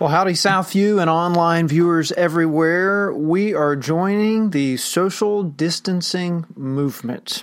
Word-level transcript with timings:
Well, 0.00 0.08
howdy, 0.08 0.32
Southview 0.32 0.98
and 0.98 1.10
online 1.10 1.68
viewers 1.68 2.10
everywhere. 2.12 3.12
We 3.12 3.52
are 3.52 3.76
joining 3.76 4.48
the 4.48 4.78
social 4.78 5.42
distancing 5.42 6.46
movement. 6.56 7.42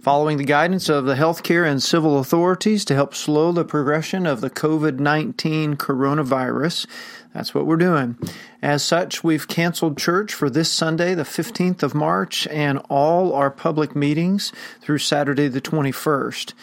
Following 0.00 0.36
the 0.36 0.44
guidance 0.44 0.88
of 0.88 1.04
the 1.04 1.14
healthcare 1.14 1.64
and 1.64 1.80
civil 1.80 2.18
authorities 2.18 2.84
to 2.86 2.96
help 2.96 3.14
slow 3.14 3.52
the 3.52 3.64
progression 3.64 4.26
of 4.26 4.40
the 4.40 4.50
COVID 4.50 4.98
19 4.98 5.76
coronavirus, 5.76 6.88
that's 7.32 7.54
what 7.54 7.64
we're 7.64 7.76
doing. 7.76 8.18
As 8.60 8.82
such, 8.82 9.22
we've 9.22 9.46
canceled 9.46 9.96
church 9.96 10.34
for 10.34 10.50
this 10.50 10.72
Sunday, 10.72 11.14
the 11.14 11.22
15th 11.22 11.84
of 11.84 11.94
March, 11.94 12.48
and 12.48 12.80
all 12.90 13.32
our 13.32 13.52
public 13.52 13.94
meetings 13.94 14.52
through 14.80 14.98
Saturday, 14.98 15.46
the 15.46 15.60
21st 15.60 16.54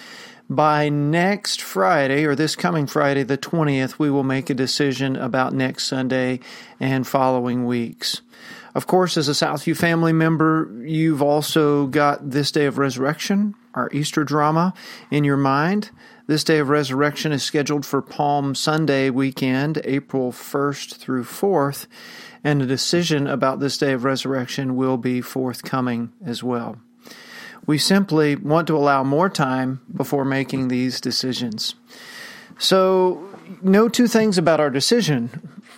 by 0.49 0.89
next 0.89 1.61
Friday 1.61 2.25
or 2.25 2.35
this 2.35 2.55
coming 2.55 2.87
Friday, 2.87 3.23
the 3.23 3.37
20th, 3.37 3.99
we 3.99 4.09
will 4.09 4.23
make 4.23 4.49
a 4.49 4.53
decision 4.53 5.15
about 5.15 5.53
next 5.53 5.85
Sunday 5.85 6.39
and 6.79 7.07
following 7.07 7.65
weeks. 7.65 8.21
Of 8.73 8.87
course, 8.87 9.17
as 9.17 9.27
a 9.27 9.33
Southview 9.33 9.75
family 9.75 10.13
member, 10.13 10.71
you've 10.83 11.21
also 11.21 11.87
got 11.87 12.31
this 12.31 12.51
day 12.51 12.65
of 12.65 12.77
resurrection, 12.77 13.55
our 13.73 13.89
Easter 13.91 14.23
drama, 14.23 14.73
in 15.09 15.23
your 15.23 15.37
mind. 15.37 15.91
This 16.27 16.43
day 16.45 16.59
of 16.59 16.69
resurrection 16.69 17.33
is 17.33 17.43
scheduled 17.43 17.85
for 17.85 18.01
Palm 18.01 18.55
Sunday 18.55 19.09
weekend, 19.09 19.81
April 19.83 20.31
1st 20.31 20.95
through 20.95 21.25
4th, 21.25 21.87
and 22.43 22.61
a 22.61 22.65
decision 22.65 23.27
about 23.27 23.59
this 23.59 23.77
day 23.77 23.91
of 23.91 24.05
resurrection 24.05 24.75
will 24.77 24.97
be 24.97 25.19
forthcoming 25.19 26.13
as 26.25 26.41
well. 26.41 26.77
We 27.71 27.77
simply 27.77 28.35
want 28.35 28.67
to 28.67 28.75
allow 28.75 29.01
more 29.05 29.29
time 29.29 29.79
before 29.95 30.25
making 30.25 30.67
these 30.67 30.99
decisions. 30.99 31.75
So, 32.57 33.25
know 33.61 33.87
two 33.87 34.07
things 34.07 34.37
about 34.37 34.59
our 34.59 34.69
decision. 34.69 35.29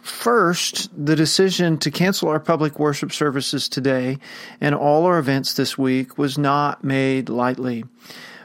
First, 0.01 0.89
the 0.97 1.15
decision 1.15 1.77
to 1.77 1.91
cancel 1.91 2.29
our 2.29 2.39
public 2.39 2.79
worship 2.79 3.11
services 3.11 3.69
today 3.69 4.17
and 4.59 4.73
all 4.73 5.05
our 5.05 5.19
events 5.19 5.53
this 5.53 5.77
week 5.77 6.17
was 6.17 6.35
not 6.35 6.83
made 6.83 7.29
lightly. 7.29 7.85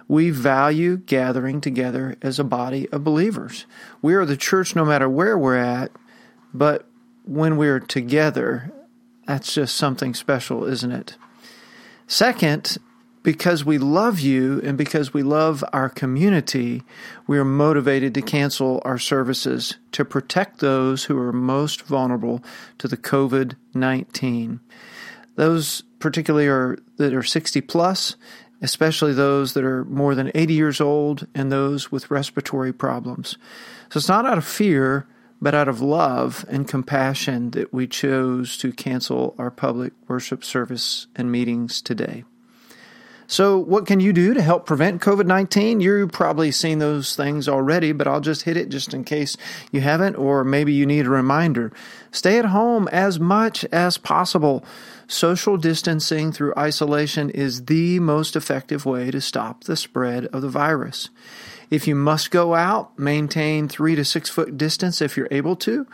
We 0.08 0.28
value 0.28 0.98
gathering 0.98 1.62
together 1.62 2.16
as 2.20 2.38
a 2.38 2.44
body 2.44 2.86
of 2.90 3.02
believers. 3.02 3.64
We 4.02 4.12
are 4.12 4.26
the 4.26 4.36
church 4.36 4.76
no 4.76 4.84
matter 4.84 5.08
where 5.08 5.38
we're 5.38 5.56
at, 5.56 5.90
but 6.52 6.86
when 7.24 7.56
we're 7.56 7.80
together, 7.80 8.70
that's 9.26 9.54
just 9.54 9.74
something 9.74 10.12
special, 10.12 10.66
isn't 10.66 10.92
it? 10.92 11.16
Second, 12.06 12.76
because 13.22 13.64
we 13.64 13.78
love 13.78 14.20
you 14.20 14.60
and 14.62 14.78
because 14.78 15.12
we 15.12 15.22
love 15.22 15.64
our 15.72 15.88
community, 15.88 16.82
we 17.26 17.38
are 17.38 17.44
motivated 17.44 18.14
to 18.14 18.22
cancel 18.22 18.80
our 18.84 18.98
services 18.98 19.76
to 19.92 20.04
protect 20.04 20.60
those 20.60 21.04
who 21.04 21.18
are 21.18 21.32
most 21.32 21.82
vulnerable 21.82 22.42
to 22.78 22.88
the 22.88 22.96
COVID 22.96 23.54
19. 23.74 24.60
Those 25.36 25.82
particularly 25.98 26.48
are 26.48 26.78
that 26.96 27.14
are 27.14 27.22
60 27.22 27.60
plus, 27.62 28.16
especially 28.62 29.12
those 29.12 29.54
that 29.54 29.64
are 29.64 29.84
more 29.84 30.14
than 30.14 30.32
80 30.34 30.54
years 30.54 30.80
old 30.80 31.26
and 31.34 31.50
those 31.50 31.92
with 31.92 32.10
respiratory 32.10 32.72
problems. 32.72 33.36
So 33.90 33.98
it's 33.98 34.08
not 34.08 34.26
out 34.26 34.38
of 34.38 34.44
fear, 34.44 35.06
but 35.40 35.54
out 35.54 35.68
of 35.68 35.80
love 35.80 36.44
and 36.48 36.66
compassion 36.66 37.52
that 37.52 37.72
we 37.72 37.86
chose 37.86 38.56
to 38.58 38.72
cancel 38.72 39.34
our 39.38 39.50
public 39.50 39.92
worship 40.08 40.44
service 40.44 41.06
and 41.14 41.30
meetings 41.30 41.80
today. 41.80 42.24
So, 43.30 43.58
what 43.58 43.86
can 43.86 44.00
you 44.00 44.14
do 44.14 44.32
to 44.32 44.40
help 44.40 44.64
prevent 44.64 45.02
COVID 45.02 45.26
19? 45.26 45.80
You've 45.80 46.10
probably 46.10 46.50
seen 46.50 46.78
those 46.78 47.14
things 47.14 47.46
already, 47.46 47.92
but 47.92 48.06
I'll 48.06 48.22
just 48.22 48.42
hit 48.42 48.56
it 48.56 48.70
just 48.70 48.94
in 48.94 49.04
case 49.04 49.36
you 49.70 49.82
haven't, 49.82 50.16
or 50.16 50.44
maybe 50.44 50.72
you 50.72 50.86
need 50.86 51.04
a 51.04 51.10
reminder. 51.10 51.70
Stay 52.10 52.38
at 52.38 52.46
home 52.46 52.88
as 52.88 53.20
much 53.20 53.66
as 53.66 53.98
possible. 53.98 54.64
Social 55.08 55.58
distancing 55.58 56.32
through 56.32 56.54
isolation 56.56 57.28
is 57.28 57.66
the 57.66 57.98
most 57.98 58.34
effective 58.34 58.86
way 58.86 59.10
to 59.10 59.20
stop 59.20 59.64
the 59.64 59.76
spread 59.76 60.24
of 60.28 60.40
the 60.40 60.48
virus. 60.48 61.10
If 61.68 61.86
you 61.86 61.94
must 61.94 62.30
go 62.30 62.54
out, 62.54 62.98
maintain 62.98 63.68
three 63.68 63.94
to 63.94 64.06
six 64.06 64.30
foot 64.30 64.56
distance 64.56 65.02
if 65.02 65.18
you're 65.18 65.28
able 65.30 65.56
to. 65.56 65.86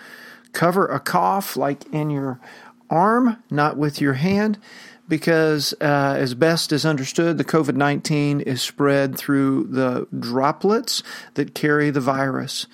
Cover 0.53 0.87
a 0.87 1.01
cough 1.01 1.57
like 1.57 1.85
in 1.93 2.11
your 2.11 2.39
arm, 2.89 3.43
not 3.51 3.77
with 3.77 4.01
your 4.01 4.15
hand 4.15 4.61
because, 5.09 5.75
uh, 5.81 6.17
as 6.19 6.35
best 6.35 6.73
as 6.73 6.87
understood, 6.87 7.39
the 7.39 7.45
COVID 7.45 7.77
19 7.77 8.41
is 8.41 8.63
spread 8.63 9.17
through 9.17 9.65
the 9.65 10.07
droplets 10.19 11.03
that 11.35 11.55
carry 11.55 11.91
the 11.91 12.01
virus. 12.01 12.67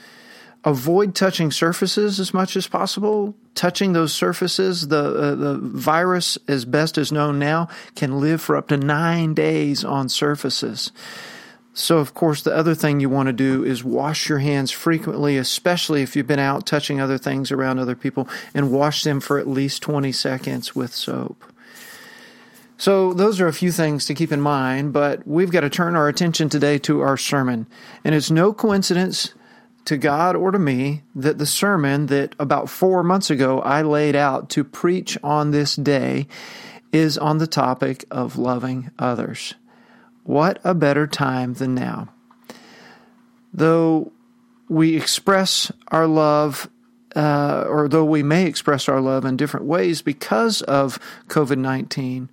Avoid 0.62 1.14
touching 1.14 1.50
surfaces 1.50 2.20
as 2.20 2.34
much 2.34 2.54
as 2.54 2.66
possible. 2.66 3.34
Touching 3.54 3.94
those 3.94 4.12
surfaces, 4.12 4.88
the, 4.88 5.02
uh, 5.02 5.34
the 5.34 5.58
virus, 5.58 6.36
as 6.46 6.64
best 6.66 6.98
as 6.98 7.10
known 7.10 7.38
now, 7.38 7.68
can 7.96 8.20
live 8.20 8.42
for 8.42 8.56
up 8.56 8.68
to 8.68 8.76
nine 8.76 9.32
days 9.32 9.84
on 9.84 10.08
surfaces. 10.08 10.92
So, 11.72 11.98
of 11.98 12.14
course, 12.14 12.42
the 12.42 12.54
other 12.54 12.74
thing 12.74 13.00
you 13.00 13.08
want 13.08 13.28
to 13.28 13.32
do 13.32 13.64
is 13.64 13.82
wash 13.82 14.28
your 14.28 14.40
hands 14.40 14.70
frequently, 14.70 15.38
especially 15.38 16.02
if 16.02 16.14
you've 16.14 16.26
been 16.26 16.38
out 16.38 16.66
touching 16.66 17.00
other 17.00 17.16
things 17.16 17.50
around 17.50 17.78
other 17.78 17.96
people, 17.96 18.28
and 18.52 18.70
wash 18.70 19.02
them 19.02 19.18
for 19.20 19.38
at 19.38 19.48
least 19.48 19.80
20 19.82 20.12
seconds 20.12 20.74
with 20.74 20.92
soap. 20.92 21.49
So, 22.80 23.12
those 23.12 23.42
are 23.42 23.46
a 23.46 23.52
few 23.52 23.72
things 23.72 24.06
to 24.06 24.14
keep 24.14 24.32
in 24.32 24.40
mind, 24.40 24.94
but 24.94 25.26
we've 25.28 25.50
got 25.50 25.60
to 25.60 25.68
turn 25.68 25.94
our 25.94 26.08
attention 26.08 26.48
today 26.48 26.78
to 26.78 27.02
our 27.02 27.18
sermon. 27.18 27.66
And 28.04 28.14
it's 28.14 28.30
no 28.30 28.54
coincidence 28.54 29.34
to 29.84 29.98
God 29.98 30.34
or 30.34 30.50
to 30.50 30.58
me 30.58 31.02
that 31.14 31.36
the 31.36 31.44
sermon 31.44 32.06
that 32.06 32.34
about 32.38 32.70
four 32.70 33.02
months 33.02 33.28
ago 33.28 33.60
I 33.60 33.82
laid 33.82 34.16
out 34.16 34.48
to 34.50 34.64
preach 34.64 35.18
on 35.22 35.50
this 35.50 35.76
day 35.76 36.26
is 36.90 37.18
on 37.18 37.36
the 37.36 37.46
topic 37.46 38.06
of 38.10 38.38
loving 38.38 38.90
others. 38.98 39.52
What 40.24 40.58
a 40.64 40.72
better 40.72 41.06
time 41.06 41.52
than 41.52 41.74
now. 41.74 42.08
Though 43.52 44.10
we 44.70 44.96
express 44.96 45.70
our 45.88 46.06
love 46.06 46.70
uh, 47.14 47.66
or 47.68 47.88
though 47.88 48.06
we 48.06 48.22
may 48.22 48.46
express 48.46 48.88
our 48.88 49.02
love 49.02 49.26
in 49.26 49.36
different 49.36 49.66
ways 49.66 50.00
because 50.00 50.62
of 50.62 50.98
COVID 51.28 51.58
19, 51.58 52.30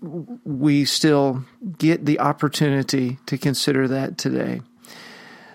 we 0.00 0.84
still 0.84 1.44
get 1.78 2.06
the 2.06 2.20
opportunity 2.20 3.18
to 3.26 3.38
consider 3.38 3.88
that 3.88 4.18
today. 4.18 4.62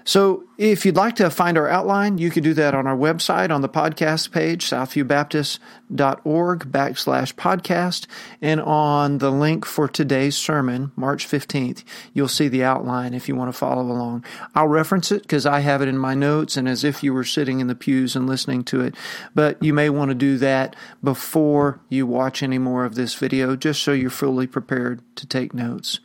So, 0.06 0.44
if 0.58 0.86
you'd 0.86 0.96
like 0.96 1.16
to 1.16 1.30
find 1.30 1.58
our 1.58 1.68
outline, 1.68 2.18
you 2.20 2.30
can 2.30 2.44
do 2.44 2.54
that 2.54 2.76
on 2.76 2.86
our 2.86 2.96
website 2.96 3.50
on 3.50 3.62
the 3.62 3.70
podcast 3.70 4.32
page, 4.32 4.66
southviewbaptist.org 4.66 6.60
backslash 6.72 7.34
podcast. 7.34 8.06
And 8.42 8.62
on 8.62 9.18
the 9.18 9.32
link 9.32 9.66
for 9.66 9.88
today's 9.88 10.38
sermon, 10.38 10.92
March 10.96 11.28
15th, 11.28 11.84
you'll 12.14 12.28
see 12.28 12.48
the 12.48 12.64
outline 12.64 13.14
if 13.14 13.28
you 13.28 13.36
want 13.36 13.52
to 13.52 13.58
follow 13.58 13.82
along. 13.82 14.26
I'll 14.54 14.68
reference 14.68 15.12
it 15.12 15.24
because 15.24 15.46
I 15.46 15.62
have 15.62 15.82
it 15.82 15.88
in 15.88 15.98
my 15.98 16.14
notes 16.14 16.56
and 16.56 16.70
as 16.70 16.84
if 16.84 17.02
you 17.02 17.14
were 17.14 17.24
sitting 17.24 17.60
in 17.60 17.68
the 17.68 17.76
pews 17.76 18.16
and 18.16 18.28
listening 18.28 18.64
to 18.66 18.82
it. 18.82 18.96
But 19.34 19.62
you 19.64 19.74
may 19.74 19.90
want 19.90 20.10
to 20.10 20.16
do 20.16 20.38
that 20.38 20.76
before 21.04 21.80
you 21.90 22.06
watch 22.06 22.44
any 22.44 22.60
more 22.60 22.86
of 22.86 22.96
this 22.96 23.16
video, 23.16 23.56
just 23.56 23.82
so 23.82 23.92
you're 23.92 24.10
fully 24.10 24.48
prepared 24.48 25.02
to 25.16 25.26
take 25.26 25.54
notes. 25.54 26.00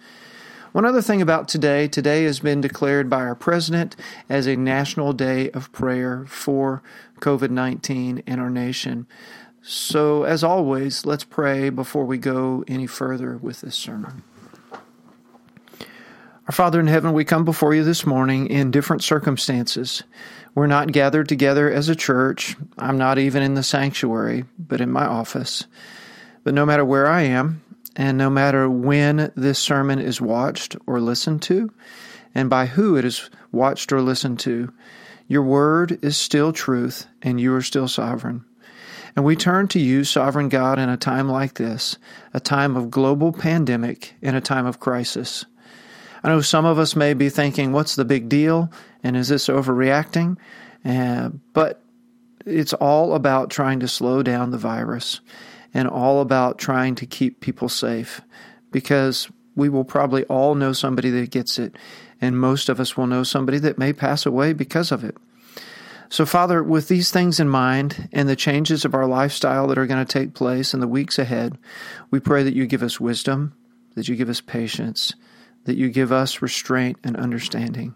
One 0.72 0.84
other 0.84 1.00
thing 1.00 1.22
about 1.22 1.48
today 1.48 1.88
today 1.88 2.24
has 2.24 2.40
been 2.40 2.60
declared 2.60 3.08
by 3.08 3.20
our 3.20 3.34
president 3.34 3.96
as 4.28 4.46
a 4.46 4.54
national 4.54 5.14
day 5.14 5.50
of 5.50 5.72
prayer 5.72 6.26
for 6.26 6.82
COVID 7.20 7.50
19 7.50 8.22
in 8.26 8.38
our 8.38 8.50
nation. 8.50 9.06
So, 9.62 10.24
as 10.24 10.44
always, 10.44 11.06
let's 11.06 11.24
pray 11.24 11.70
before 11.70 12.04
we 12.04 12.18
go 12.18 12.64
any 12.68 12.86
further 12.86 13.38
with 13.38 13.62
this 13.62 13.76
sermon. 13.76 14.22
Our 15.80 16.52
Father 16.52 16.80
in 16.80 16.86
heaven, 16.86 17.12
we 17.12 17.24
come 17.24 17.44
before 17.44 17.74
you 17.74 17.82
this 17.82 18.06
morning 18.06 18.46
in 18.48 18.70
different 18.70 19.02
circumstances. 19.02 20.02
We're 20.54 20.66
not 20.66 20.92
gathered 20.92 21.28
together 21.28 21.70
as 21.70 21.88
a 21.88 21.96
church. 21.96 22.56
I'm 22.78 22.98
not 22.98 23.18
even 23.18 23.42
in 23.42 23.54
the 23.54 23.62
sanctuary, 23.62 24.44
but 24.58 24.80
in 24.80 24.90
my 24.90 25.06
office. 25.06 25.66
But 26.44 26.54
no 26.54 26.64
matter 26.64 26.84
where 26.84 27.06
I 27.06 27.22
am, 27.22 27.62
and 27.98 28.16
no 28.16 28.30
matter 28.30 28.70
when 28.70 29.32
this 29.34 29.58
sermon 29.58 29.98
is 29.98 30.20
watched 30.20 30.76
or 30.86 31.00
listened 31.00 31.42
to, 31.42 31.72
and 32.32 32.48
by 32.48 32.66
who 32.66 32.96
it 32.96 33.04
is 33.04 33.28
watched 33.50 33.92
or 33.92 34.00
listened 34.00 34.38
to, 34.38 34.72
your 35.26 35.42
word 35.42 35.98
is 36.00 36.16
still 36.16 36.52
truth 36.52 37.08
and 37.22 37.40
you 37.40 37.52
are 37.54 37.60
still 37.60 37.88
sovereign. 37.88 38.44
And 39.16 39.24
we 39.24 39.34
turn 39.34 39.66
to 39.68 39.80
you, 39.80 40.04
sovereign 40.04 40.48
God, 40.48 40.78
in 40.78 40.88
a 40.88 40.96
time 40.96 41.28
like 41.28 41.54
this, 41.54 41.98
a 42.32 42.38
time 42.38 42.76
of 42.76 42.88
global 42.88 43.32
pandemic, 43.32 44.14
in 44.22 44.36
a 44.36 44.40
time 44.40 44.64
of 44.64 44.78
crisis. 44.78 45.44
I 46.22 46.28
know 46.28 46.40
some 46.40 46.66
of 46.66 46.78
us 46.78 46.94
may 46.94 47.14
be 47.14 47.28
thinking, 47.28 47.72
what's 47.72 47.96
the 47.96 48.04
big 48.04 48.28
deal? 48.28 48.70
And 49.02 49.16
is 49.16 49.28
this 49.28 49.48
overreacting? 49.48 50.36
Uh, 50.84 51.30
but 51.52 51.82
it's 52.46 52.74
all 52.74 53.14
about 53.14 53.50
trying 53.50 53.80
to 53.80 53.88
slow 53.88 54.22
down 54.22 54.52
the 54.52 54.58
virus 54.58 55.20
and 55.74 55.88
all 55.88 56.20
about 56.20 56.58
trying 56.58 56.94
to 56.96 57.06
keep 57.06 57.40
people 57.40 57.68
safe 57.68 58.20
because 58.70 59.28
we 59.54 59.68
will 59.68 59.84
probably 59.84 60.24
all 60.24 60.54
know 60.54 60.72
somebody 60.72 61.10
that 61.10 61.30
gets 61.30 61.58
it, 61.58 61.76
and 62.20 62.38
most 62.38 62.68
of 62.68 62.78
us 62.78 62.96
will 62.96 63.06
know 63.06 63.22
somebody 63.24 63.58
that 63.58 63.78
may 63.78 63.92
pass 63.92 64.24
away 64.24 64.52
because 64.52 64.92
of 64.92 65.02
it. 65.02 65.16
So, 66.10 66.24
Father, 66.24 66.62
with 66.62 66.88
these 66.88 67.10
things 67.10 67.38
in 67.38 67.48
mind 67.48 68.08
and 68.12 68.28
the 68.28 68.36
changes 68.36 68.84
of 68.84 68.94
our 68.94 69.06
lifestyle 69.06 69.66
that 69.66 69.76
are 69.78 69.86
going 69.86 70.04
to 70.04 70.10
take 70.10 70.32
place 70.32 70.72
in 70.72 70.80
the 70.80 70.88
weeks 70.88 71.18
ahead, 71.18 71.58
we 72.10 72.18
pray 72.18 72.42
that 72.42 72.54
you 72.54 72.66
give 72.66 72.82
us 72.82 72.98
wisdom, 72.98 73.52
that 73.94 74.08
you 74.08 74.16
give 74.16 74.30
us 74.30 74.40
patience, 74.40 75.14
that 75.64 75.76
you 75.76 75.90
give 75.90 76.10
us 76.10 76.40
restraint 76.40 76.96
and 77.04 77.16
understanding. 77.16 77.94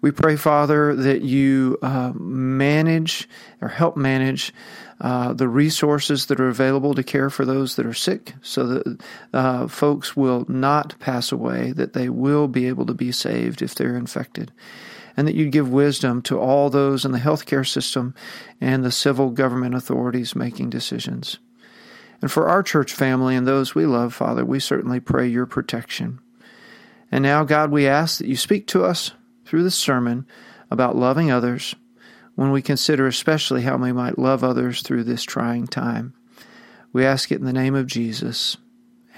We 0.00 0.10
pray, 0.10 0.36
Father, 0.36 0.94
that 0.94 1.22
you 1.22 1.78
uh, 1.82 2.12
manage 2.14 3.28
or 3.60 3.68
help 3.68 3.96
manage 3.96 4.52
uh, 5.00 5.32
the 5.32 5.48
resources 5.48 6.26
that 6.26 6.40
are 6.40 6.48
available 6.48 6.94
to 6.94 7.02
care 7.02 7.30
for 7.30 7.44
those 7.44 7.76
that 7.76 7.86
are 7.86 7.94
sick 7.94 8.34
so 8.42 8.66
that 8.66 9.02
uh, 9.32 9.68
folks 9.68 10.16
will 10.16 10.44
not 10.48 10.98
pass 10.98 11.30
away, 11.30 11.72
that 11.72 11.92
they 11.92 12.08
will 12.08 12.48
be 12.48 12.66
able 12.66 12.86
to 12.86 12.94
be 12.94 13.12
saved 13.12 13.62
if 13.62 13.74
they're 13.74 13.96
infected. 13.96 14.52
And 15.16 15.26
that 15.26 15.34
you 15.34 15.50
give 15.50 15.70
wisdom 15.70 16.22
to 16.22 16.38
all 16.38 16.70
those 16.70 17.04
in 17.04 17.12
the 17.12 17.18
healthcare 17.18 17.68
system 17.68 18.14
and 18.60 18.84
the 18.84 18.92
civil 18.92 19.30
government 19.30 19.74
authorities 19.74 20.36
making 20.36 20.70
decisions. 20.70 21.38
And 22.20 22.30
for 22.30 22.48
our 22.48 22.62
church 22.62 22.92
family 22.92 23.36
and 23.36 23.46
those 23.46 23.74
we 23.74 23.86
love, 23.86 24.14
Father, 24.14 24.44
we 24.44 24.60
certainly 24.60 25.00
pray 25.00 25.28
your 25.28 25.46
protection. 25.46 26.20
And 27.10 27.22
now, 27.22 27.44
God, 27.44 27.70
we 27.70 27.86
ask 27.86 28.18
that 28.18 28.26
you 28.26 28.36
speak 28.36 28.66
to 28.68 28.84
us 28.84 29.12
through 29.48 29.62
the 29.62 29.70
sermon 29.70 30.26
about 30.70 30.94
loving 30.94 31.30
others 31.30 31.74
when 32.34 32.50
we 32.50 32.60
consider 32.60 33.06
especially 33.06 33.62
how 33.62 33.78
we 33.78 33.92
might 33.92 34.18
love 34.18 34.44
others 34.44 34.82
through 34.82 35.02
this 35.04 35.24
trying 35.24 35.66
time. 35.66 36.12
We 36.92 37.06
ask 37.06 37.32
it 37.32 37.38
in 37.38 37.46
the 37.46 37.52
name 37.52 37.74
of 37.74 37.86
Jesus. 37.86 38.58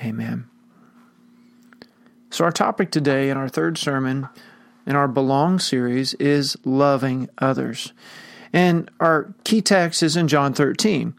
Amen. 0.02 0.48
So, 2.30 2.44
our 2.44 2.52
topic 2.52 2.92
today 2.92 3.28
in 3.28 3.36
our 3.36 3.48
third 3.48 3.76
sermon 3.76 4.28
in 4.86 4.94
our 4.94 5.08
Belong 5.08 5.58
series 5.58 6.14
is 6.14 6.56
loving 6.64 7.28
others. 7.38 7.92
And 8.52 8.88
our 9.00 9.34
key 9.44 9.62
text 9.62 10.02
is 10.02 10.16
in 10.16 10.28
John 10.28 10.54
13. 10.54 11.14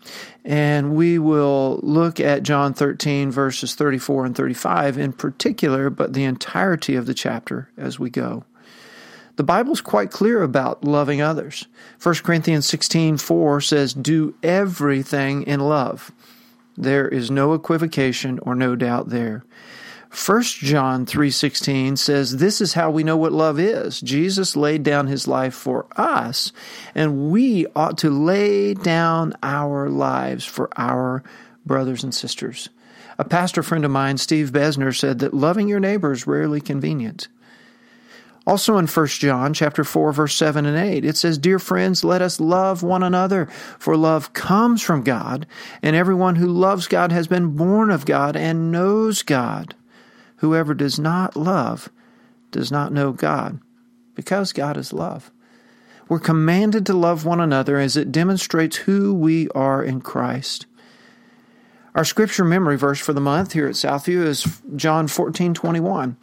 And 0.46 0.96
we 0.96 1.20
will 1.20 1.80
look 1.84 2.20
at 2.20 2.44
John 2.44 2.74
13, 2.74 3.30
verses 3.30 3.76
34 3.76 4.26
and 4.26 4.36
35 4.36 4.98
in 4.98 5.14
particular, 5.14 5.90
but 5.90 6.14
the 6.14 6.24
entirety 6.24 6.96
of 6.96 7.06
the 7.06 7.14
chapter 7.14 7.70
as 7.78 8.00
we 8.00 8.10
go. 8.10 8.46
The 9.36 9.44
Bible 9.44 9.74
is 9.74 9.82
quite 9.82 10.12
clear 10.12 10.44
about 10.44 10.84
loving 10.84 11.22
others. 11.22 11.68
1 12.02 12.16
Corinthians 12.16 12.66
16, 12.68 13.18
4 13.18 13.62
says, 13.62 13.94
Do 13.94 14.36
everything 14.44 15.44
in 15.44 15.60
love. 15.60 16.12
There 16.78 17.08
is 17.08 17.32
no 17.32 17.54
equivocation 17.54 18.40
or 18.40 18.56
no 18.56 18.76
doubt 18.76 19.10
there. 19.10 19.44
1 20.14 20.44
John 20.44 21.06
3:16 21.06 21.98
says 21.98 22.36
this 22.36 22.60
is 22.60 22.74
how 22.74 22.92
we 22.92 23.04
know 23.04 23.16
what 23.16 23.32
love 23.32 23.58
is. 23.58 24.02
Jesus 24.02 24.58
laid 24.58 24.84
down 24.84 25.08
his 25.08 25.26
life 25.26 25.54
for 25.54 25.86
us, 25.96 26.52
and 26.94 27.32
we 27.32 27.66
ought 27.78 27.98
to 28.00 28.10
lay 28.10 28.74
down 28.74 29.34
our 29.42 29.90
lives 29.90 30.44
for 30.44 30.70
our 30.76 31.24
brothers 31.66 32.04
and 32.04 32.14
sisters. 32.14 32.68
A 33.18 33.24
pastor 33.24 33.64
friend 33.64 33.86
of 33.86 33.92
mine, 33.92 34.18
Steve 34.18 34.52
Besner, 34.52 34.94
said 34.94 35.20
that 35.20 35.34
loving 35.34 35.70
your 35.70 35.80
neighbor 35.80 36.12
is 36.12 36.28
rarely 36.28 36.60
convenient. 36.60 37.30
Also 38.48 38.78
in 38.78 38.88
1 38.88 39.08
John 39.08 39.54
chapter 39.54 39.84
4 39.84 40.12
verse 40.14 40.36
7 40.36 40.66
and 40.66 40.78
8 40.78 41.06
it 41.06 41.16
says 41.16 41.38
dear 41.38 41.60
friends 41.60 42.04
let 42.04 42.22
us 42.22 42.40
love 42.40 42.82
one 42.82 43.04
another 43.04 43.46
for 43.78 43.96
love 43.96 44.34
comes 44.34 44.82
from 44.82 45.04
God 45.04 45.46
and 45.84 45.96
everyone 45.96 46.38
who 46.38 46.48
loves 46.48 46.88
God 46.88 47.12
has 47.12 47.28
been 47.28 47.56
born 47.56 47.92
of 47.92 48.06
God 48.06 48.36
and 48.36 48.72
knows 48.72 49.22
God 49.22 49.76
Whoever 50.42 50.74
does 50.74 50.98
not 50.98 51.36
love 51.36 51.90
does 52.50 52.72
not 52.72 52.92
know 52.92 53.12
God, 53.12 53.60
because 54.16 54.54
God 54.54 54.76
is 54.76 54.92
love. 54.92 55.32
We're 56.10 56.18
commanded 56.18 56.84
to 56.88 56.96
love 56.96 57.26
one 57.26 57.40
another 57.40 57.78
as 57.78 57.96
it 57.96 58.12
demonstrates 58.12 58.78
who 58.78 59.14
we 59.14 59.50
are 59.50 59.84
in 59.84 60.02
Christ. 60.02 60.66
Our 61.94 62.04
scripture 62.04 62.44
memory 62.44 62.76
verse 62.76 63.00
for 63.00 63.14
the 63.14 63.22
month 63.22 63.54
here 63.54 63.68
at 63.68 63.76
Southview 63.76 64.26
is 64.26 64.62
John 64.76 65.08
14 65.08 65.54
21. 65.54 66.18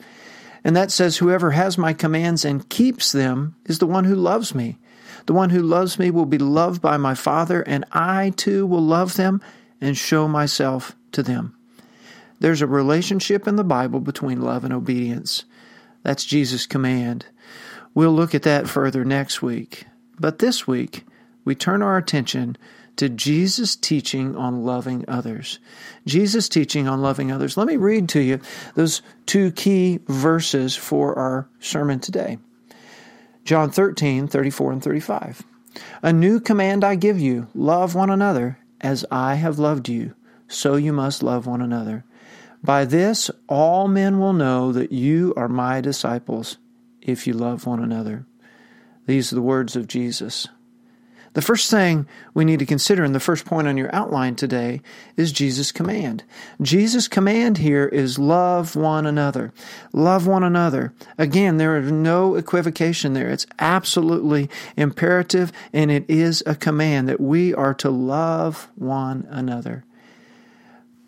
And 0.65 0.77
that 0.77 0.91
says, 0.91 1.19
Whoever 1.19 1.53
has 1.53 1.79
my 1.79 1.93
commands 1.93 2.45
and 2.45 2.69
keeps 2.69 3.13
them 3.13 3.57
is 3.67 3.79
the 3.79 3.87
one 3.87 4.05
who 4.05 4.15
loves 4.15 4.55
me. 4.55 4.79
The 5.27 5.33
one 5.35 5.51
who 5.51 5.63
loves 5.63 5.99
me 5.99 6.11
will 6.11 6.27
be 6.27 6.39
loved 6.39 6.81
by 6.81 6.97
my 6.97 7.15
Father, 7.15 7.63
and 7.63 7.85
I 7.93 8.33
too 8.37 8.67
will 8.67 8.83
love 8.83 9.15
them 9.17 9.43
and 9.81 9.97
show 9.97 10.27
myself 10.27 10.97
to 11.13 11.23
them. 11.23 11.55
There's 12.41 12.63
a 12.63 12.67
relationship 12.67 13.47
in 13.47 13.57
the 13.57 13.65
Bible 13.65 14.01
between 14.01 14.41
love 14.41 14.65
and 14.65 14.73
obedience. 14.73 15.45
That's 16.03 16.25
Jesus' 16.25 16.67
command. 16.67 17.27
We'll 17.95 18.13
look 18.13 18.35
at 18.35 18.43
that 18.43 18.69
further 18.69 19.05
next 19.05 19.43
week. 19.43 19.85
But 20.19 20.39
this 20.39 20.67
week, 20.67 21.05
we 21.45 21.55
turn 21.55 21.83
our 21.83 21.97
attention 21.97 22.57
to 22.99 23.09
Jesus' 23.09 23.77
teaching 23.77 24.37
on 24.37 24.65
loving 24.65 25.05
others. 25.09 25.59
Jesus' 26.07 26.49
teaching 26.49 26.87
on 26.87 27.01
loving 27.01 27.33
others. 27.33 27.57
Let 27.57 27.67
me 27.67 27.77
read 27.77 28.09
to 28.11 28.21
you 28.21 28.41
those 28.75 29.03
two 29.25 29.53
key 29.53 30.01
verses 30.07 30.77
for 30.77 31.19
our 31.19 31.49
sermon 31.61 32.01
today 32.01 32.39
John 33.45 33.71
13, 33.71 34.29
34 34.29 34.73
and 34.73 34.83
35. 34.83 35.43
A 36.03 36.13
new 36.13 36.39
command 36.39 36.85
I 36.85 36.97
give 36.97 37.19
you 37.19 37.47
love 37.55 37.95
one 37.95 38.11
another 38.11 38.59
as 38.81 39.07
I 39.11 39.37
have 39.37 39.59
loved 39.59 39.89
you, 39.89 40.15
so 40.49 40.77
you 40.77 40.93
must 40.93 41.23
love 41.23 41.47
one 41.47 41.63
another. 41.63 42.05
By 42.63 42.85
this, 42.85 43.31
all 43.49 43.89
men 43.89 44.19
will 44.19 44.33
know 44.33 44.73
that 44.73 44.93
you 44.93 45.33
are 45.37 45.49
my 45.49 45.81
disciples 45.81 46.59
if 47.01 47.27
you 47.27 47.33
love 47.33 47.65
one 47.65 47.83
another. 47.83 48.27
These 49.07 49.33
are 49.33 49.37
the 49.37 49.43
words 49.43 49.77
of 49.77 49.89
Jesus. 49.89 50.49
The 51.39 51.43
first 51.43 51.71
thing 51.71 52.09
we 52.35 52.45
need 52.45 52.59
to 52.59 52.67
consider 52.67 53.05
in 53.05 53.13
the 53.13 53.21
first 53.21 53.45
point 53.45 53.69
on 53.69 53.77
your 53.77 53.95
outline 53.95 54.35
today 54.35 54.81
is 55.17 55.31
Jesus' 55.31 55.71
command. 55.71 56.25
Jesus' 56.61 57.07
command 57.07 57.59
here 57.59 57.87
is 57.87 58.19
love 58.19 58.75
one 58.75 59.07
another. 59.07 59.53
Love 59.93 60.27
one 60.27 60.43
another. 60.43 60.93
Again, 61.17 61.57
there 61.57 61.77
is 61.77 61.93
no 61.93 62.35
equivocation 62.35 63.13
there. 63.13 63.31
It's 63.31 63.47
absolutely 63.61 64.51
imperative 64.77 65.53
and 65.73 65.93
it 65.93 66.05
is 66.09 66.43
a 66.45 66.57
command 66.57 67.09
that 67.09 67.21
we 67.21 67.55
are 67.55 67.75
to 67.75 67.89
love 67.89 68.69
one 68.75 69.25
another. 69.31 69.85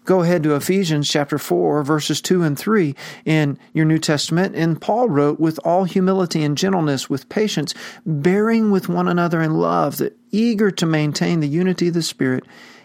Go 0.05 0.23
ahead 0.23 0.43
to 0.45 0.55
Ephesians 0.55 1.09
chapter 1.09 1.39
4, 1.39 1.83
verses 1.83 2.21
2 2.23 2.43
and 2.43 2.59
3 2.59 2.95
in 3.25 3.59
your 3.75 3.85
New 3.85 3.99
Testament. 3.99 4.57
And 4.57 4.81
Paul 4.81 5.09
wrote, 5.09 5.39
with 5.39 5.61
all 5.65 5.85
humility 5.85 6.43
and 6.43 6.57
gentleness, 6.57 7.11
with 7.11 7.29
patience, 7.29 7.75
bearing 8.07 8.71
with 8.71 8.89
one 8.89 9.09
another 9.09 9.43
in 9.43 9.55
love, 9.55 9.99
that 9.99 10.17
eager 10.31 10.71
to 10.71 10.87
maintain 10.87 11.41
the 11.41 11.49
unity 11.49 11.89
of 11.89 11.95
the 11.95 12.03
Spirit 12.03 12.45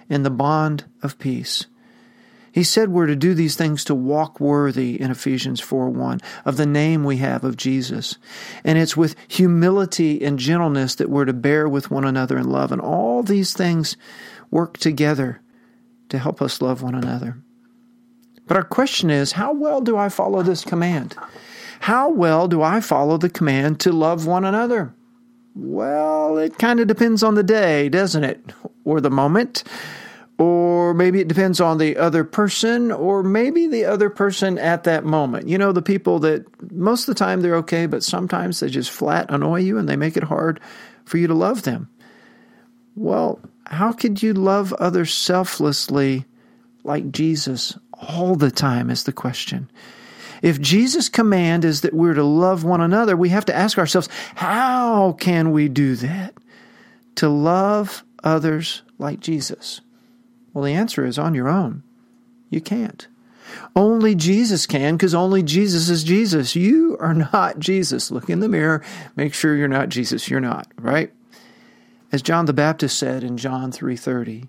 in 0.10 0.24
the 0.24 0.30
bond 0.30 0.84
of 1.02 1.18
peace. 1.18 1.66
He 2.52 2.64
said 2.64 2.90
we're 2.90 3.08
to 3.08 3.18
do 3.18 3.34
these 3.34 3.56
things 3.56 3.84
to 3.86 3.96
walk 3.96 4.40
worthy 4.40 5.00
in 5.00 5.12
Ephesians 5.12 5.60
4 5.60 5.90
1 5.90 6.22
of 6.46 6.56
the 6.56 6.66
name 6.66 7.04
we 7.04 7.18
have 7.18 7.44
of 7.44 7.58
Jesus. 7.58 8.18
And 8.64 8.78
it's 8.78 8.96
with 8.96 9.16
humility 9.28 10.24
and 10.24 10.40
gentleness 10.40 10.96
that 10.96 11.10
we're 11.10 11.26
to 11.26 11.34
bear 11.34 11.68
with 11.68 11.92
one 11.92 12.06
another 12.06 12.38
in 12.38 12.50
love. 12.50 12.72
And 12.72 12.82
all 12.82 13.24
these 13.24 13.54
things 13.54 13.98
work 14.52 14.78
together 14.78 15.42
to 16.10 16.20
help 16.20 16.42
us 16.42 16.62
love 16.62 16.82
one 16.82 16.96
another. 16.96 17.38
But 18.48 18.58
our 18.58 18.64
question 18.64 19.10
is 19.10 19.34
how 19.34 19.54
well 19.54 19.82
do 19.82 19.98
I 19.98 20.10
follow 20.10 20.44
this 20.44 20.64
command? 20.64 21.16
How 21.80 22.10
well 22.10 22.48
do 22.48 22.62
I 22.62 22.80
follow 22.80 23.18
the 23.18 23.30
command 23.30 23.80
to 23.82 23.92
love 23.92 24.26
one 24.26 24.46
another? 24.46 24.94
Well, 25.56 26.38
it 26.38 26.58
kind 26.58 26.80
of 26.80 26.88
depends 26.88 27.24
on 27.24 27.36
the 27.36 27.44
day, 27.44 27.90
doesn't 27.90 28.24
it? 28.24 28.42
Or 28.84 29.00
the 29.00 29.10
moment. 29.10 29.64
Or 30.38 30.94
maybe 30.94 31.22
it 31.22 31.30
depends 31.30 31.62
on 31.62 31.78
the 31.78 31.96
other 31.96 32.26
person, 32.26 32.92
or 32.92 33.24
maybe 33.24 33.68
the 33.68 33.86
other 33.86 34.10
person 34.10 34.58
at 34.58 34.84
that 34.84 35.06
moment. 35.06 35.48
You 35.48 35.58
know, 35.58 35.72
the 35.72 35.82
people 35.82 36.20
that 36.20 36.46
most 36.74 37.08
of 37.08 37.16
the 37.16 37.18
time 37.18 37.40
they're 37.40 37.56
okay, 37.56 37.86
but 37.86 38.04
sometimes 38.04 38.60
they 38.60 38.68
just 38.68 38.92
flat 38.92 39.28
annoy 39.30 39.62
you 39.62 39.78
and 39.78 39.88
they 39.88 39.96
make 39.96 40.18
it 40.18 40.24
hard 40.24 40.60
for 41.06 41.18
you 41.18 41.28
to 41.28 41.34
love 41.34 41.64
them. 41.64 41.88
Well, 42.96 43.40
how 43.66 43.92
could 43.92 44.24
you 44.24 44.34
love 44.34 44.74
others 44.74 45.14
selflessly 45.14 46.26
like 46.84 47.12
Jesus 47.12 47.78
all 47.94 48.36
the 48.36 48.52
time? 48.52 48.90
Is 48.90 49.04
the 49.04 49.12
question. 49.12 49.70
If 50.42 50.62
Jesus' 50.62 51.10
command 51.10 51.66
is 51.66 51.82
that 51.82 51.94
we're 51.94 52.14
to 52.14 52.24
love 52.24 52.64
one 52.64 52.82
another, 52.82 53.18
we 53.18 53.30
have 53.30 53.46
to 53.46 53.56
ask 53.56 53.78
ourselves, 53.78 54.10
how 54.36 55.14
can 55.14 55.52
we 55.52 55.68
do 55.70 55.96
that? 55.96 56.36
To 57.16 57.30
love 57.30 58.04
others 58.24 58.84
like 59.00 59.20
Jesus? 59.20 59.82
Well, 60.54 60.64
the 60.64 60.74
answer 60.74 61.06
is 61.06 61.18
on 61.18 61.36
your 61.36 61.50
own. 61.50 61.84
You 62.50 62.62
can't. 62.62 63.08
Only 63.76 64.16
Jesus 64.16 64.66
can 64.66 64.96
because 64.96 65.14
only 65.14 65.44
Jesus 65.44 65.90
is 65.90 66.04
Jesus. 66.04 66.56
You 66.56 66.98
are 67.00 67.14
not 67.14 67.60
Jesus. 67.60 68.12
Look 68.12 68.30
in 68.30 68.40
the 68.40 68.50
mirror, 68.50 68.84
make 69.16 69.34
sure 69.34 69.56
you're 69.56 69.68
not 69.68 69.90
Jesus. 69.90 70.30
You're 70.30 70.40
not, 70.40 70.68
right? 70.78 71.12
As 72.16 72.22
John 72.22 72.46
the 72.46 72.54
Baptist 72.54 72.98
said 72.98 73.26
in 73.26 73.36
John 73.36 73.74
3:30, 73.74 74.48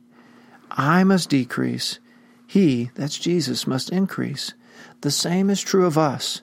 I 0.70 1.02
must 1.02 1.28
decrease, 1.28 1.98
he, 2.46 2.92
that's 2.94 3.18
Jesus, 3.18 3.66
must 3.66 3.90
increase. 3.90 4.54
The 5.00 5.10
same 5.10 5.50
is 5.50 5.60
true 5.60 5.84
of 5.84 5.98
us. 5.98 6.42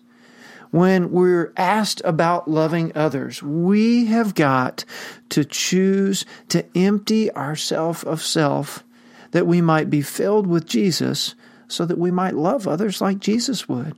when 0.71 1.11
we're 1.11 1.53
asked 1.55 2.01
about 2.03 2.49
loving 2.49 2.91
others, 2.93 3.41
we 3.41 4.07
have 4.07 4.35
got 4.35 4.83
to 5.29 5.45
choose 5.45 6.25
to 6.49 6.65
empty 6.75 7.31
ourselves 7.31 8.03
of 8.03 8.21
self 8.21 8.83
that 9.31 9.47
we 9.47 9.61
might 9.61 9.89
be 9.89 10.01
filled 10.01 10.45
with 10.45 10.65
Jesus 10.65 11.35
so 11.69 11.85
that 11.85 11.97
we 11.97 12.11
might 12.11 12.35
love 12.35 12.67
others 12.67 12.99
like 12.99 13.19
Jesus 13.19 13.69
would. 13.69 13.95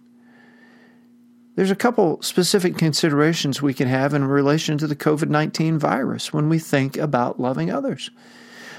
There's 1.55 1.71
a 1.71 1.75
couple 1.75 2.21
specific 2.21 2.77
considerations 2.77 3.62
we 3.62 3.74
can 3.74 3.88
have 3.88 4.13
in 4.13 4.25
relation 4.25 4.77
to 4.77 4.88
the 4.88 4.95
COVID 4.95 5.29
19 5.29 5.79
virus 5.79 6.33
when 6.33 6.50
we 6.50 6.59
think 6.59 6.97
about 6.97 7.39
loving 7.39 7.71
others. 7.71 8.12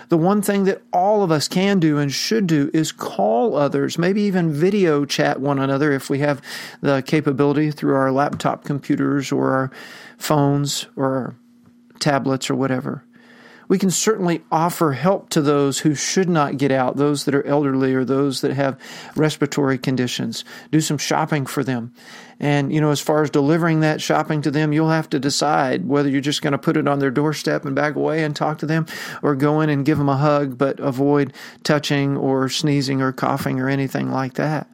The 0.09 0.19
one 0.19 0.41
thing 0.41 0.65
that 0.65 0.83
all 0.93 1.25
of 1.25 1.33
us 1.33 1.49
can 1.49 1.81
do 1.81 1.99
and 1.99 2.13
should 2.13 2.47
do 2.47 2.71
is 2.73 2.93
call 2.93 3.57
others, 3.57 3.99
maybe 3.99 4.23
even 4.23 4.53
video 4.53 5.05
chat 5.05 5.41
one 5.41 5.59
another 5.59 5.91
if 5.91 6.09
we 6.09 6.21
have 6.21 6.41
the 6.81 7.03
capability 7.03 7.71
through 7.73 7.95
our 7.95 8.13
laptop 8.13 8.65
computers 8.65 9.33
or 9.33 9.51
our 9.51 9.71
phones 10.19 10.87
or 10.97 11.17
our 11.17 11.35
tablets 11.99 12.51
or 12.51 12.55
whatever. 12.55 13.06
We 13.69 13.79
can 13.79 13.91
certainly 13.91 14.43
offer 14.51 14.93
help 14.93 15.29
to 15.31 15.41
those 15.41 15.81
who 15.81 15.95
should 15.95 16.29
not 16.29 16.57
get 16.57 16.71
out, 16.71 16.97
those 16.97 17.25
that 17.25 17.35
are 17.35 17.47
elderly 17.47 17.95
or 17.95 18.05
those 18.05 18.41
that 18.41 18.53
have 18.53 18.79
respiratory 19.17 19.79
conditions. 19.79 20.45
Do 20.71 20.81
some 20.81 20.99
shopping 20.99 21.47
for 21.47 21.65
them. 21.65 21.93
And, 22.39 22.73
you 22.73 22.81
know, 22.81 22.91
as 22.91 23.01
far 23.01 23.23
as 23.23 23.31
delivering 23.31 23.81
that 23.81 24.01
shopping 24.01 24.43
to 24.43 24.51
them, 24.51 24.73
you'll 24.73 24.91
have 24.91 25.09
to 25.11 25.19
decide 25.19 25.89
whether 25.89 26.09
you're 26.09 26.21
just 26.21 26.43
going 26.43 26.53
to 26.53 26.59
put 26.59 26.77
it 26.77 26.87
on 26.87 26.99
their 26.99 27.11
doorstep 27.11 27.65
and 27.65 27.75
back 27.75 27.97
away 27.97 28.25
and 28.25 28.37
talk 28.37 28.59
to 28.59 28.67
them 28.67 28.87
or 29.23 29.35
go 29.35 29.61
in 29.61 29.71
and 29.71 29.87
give 29.87 29.99
them 29.99 30.09
a 30.09 30.17
hug, 30.17 30.59
but 30.59 30.79
avoid 30.79 31.33
touching 31.63 32.17
or 32.17 32.49
sneezing 32.49 33.01
or 33.01 33.13
coughing 33.13 33.59
or 33.59 33.69
anything 33.69 34.11
like 34.11 34.35
that. 34.35 34.69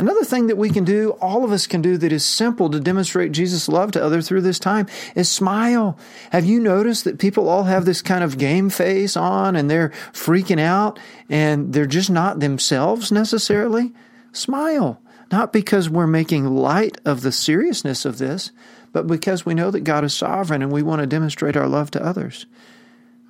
Another 0.00 0.24
thing 0.24 0.46
that 0.46 0.56
we 0.56 0.70
can 0.70 0.84
do, 0.84 1.10
all 1.20 1.44
of 1.44 1.52
us 1.52 1.66
can 1.66 1.82
do 1.82 1.98
that 1.98 2.10
is 2.10 2.24
simple 2.24 2.70
to 2.70 2.80
demonstrate 2.80 3.32
Jesus' 3.32 3.68
love 3.68 3.92
to 3.92 4.02
others 4.02 4.26
through 4.26 4.40
this 4.40 4.58
time 4.58 4.86
is 5.14 5.28
smile. 5.28 5.98
Have 6.32 6.46
you 6.46 6.58
noticed 6.58 7.04
that 7.04 7.18
people 7.18 7.50
all 7.50 7.64
have 7.64 7.84
this 7.84 8.00
kind 8.00 8.24
of 8.24 8.38
game 8.38 8.70
face 8.70 9.14
on 9.14 9.56
and 9.56 9.70
they're 9.70 9.90
freaking 10.14 10.58
out 10.58 10.98
and 11.28 11.74
they're 11.74 11.84
just 11.84 12.08
not 12.08 12.40
themselves 12.40 13.12
necessarily? 13.12 13.92
Smile. 14.32 15.02
Not 15.30 15.52
because 15.52 15.90
we're 15.90 16.06
making 16.06 16.46
light 16.46 16.98
of 17.04 17.20
the 17.20 17.30
seriousness 17.30 18.06
of 18.06 18.16
this, 18.16 18.52
but 18.94 19.06
because 19.06 19.44
we 19.44 19.52
know 19.52 19.70
that 19.70 19.80
God 19.80 20.02
is 20.02 20.14
sovereign 20.14 20.62
and 20.62 20.72
we 20.72 20.82
want 20.82 21.02
to 21.02 21.06
demonstrate 21.06 21.58
our 21.58 21.68
love 21.68 21.90
to 21.90 22.02
others. 22.02 22.46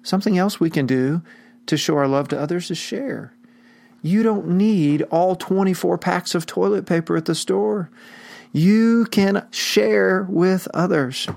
Something 0.04 0.38
else 0.38 0.60
we 0.60 0.70
can 0.70 0.86
do 0.86 1.22
to 1.66 1.76
show 1.76 1.96
our 1.96 2.06
love 2.06 2.28
to 2.28 2.38
others 2.40 2.70
is 2.70 2.78
share. 2.78 3.32
You 4.02 4.23
don't 4.23 4.49
need 4.49 5.02
all 5.11 5.37
24 5.37 5.99
packs 5.99 6.35
of 6.35 6.47
toilet 6.47 6.87
paper 6.87 7.16
at 7.16 7.26
the 7.26 7.35
store. 7.35 7.90
You 8.52 9.07
can 9.07 9.47
share 9.50 10.26
with 10.28 10.66
others. 10.75 11.28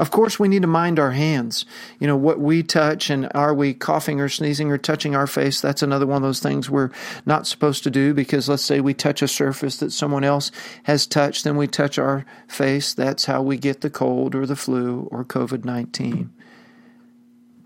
Of 0.00 0.10
course, 0.10 0.38
we 0.38 0.48
need 0.48 0.62
to 0.62 0.68
mind 0.68 0.98
our 0.98 1.10
hands. 1.10 1.66
You 1.98 2.06
know, 2.06 2.16
what 2.16 2.40
we 2.40 2.62
touch 2.62 3.10
and 3.10 3.30
are 3.34 3.52
we 3.52 3.74
coughing 3.74 4.18
or 4.18 4.30
sneezing 4.30 4.72
or 4.72 4.78
touching 4.78 5.14
our 5.14 5.26
face? 5.26 5.60
That's 5.60 5.82
another 5.82 6.06
one 6.06 6.16
of 6.16 6.22
those 6.22 6.40
things 6.40 6.70
we're 6.70 6.88
not 7.26 7.46
supposed 7.46 7.84
to 7.84 7.90
do 7.90 8.14
because 8.14 8.48
let's 8.48 8.64
say 8.64 8.80
we 8.80 8.94
touch 8.94 9.20
a 9.20 9.28
surface 9.28 9.76
that 9.76 9.92
someone 9.92 10.24
else 10.24 10.50
has 10.84 11.06
touched, 11.06 11.44
then 11.44 11.58
we 11.58 11.66
touch 11.66 11.98
our 11.98 12.24
face. 12.48 12.94
That's 12.94 13.26
how 13.26 13.42
we 13.42 13.58
get 13.58 13.82
the 13.82 13.90
cold 13.90 14.34
or 14.34 14.46
the 14.46 14.56
flu 14.56 15.06
or 15.10 15.22
COVID 15.22 15.66
19. 15.66 16.32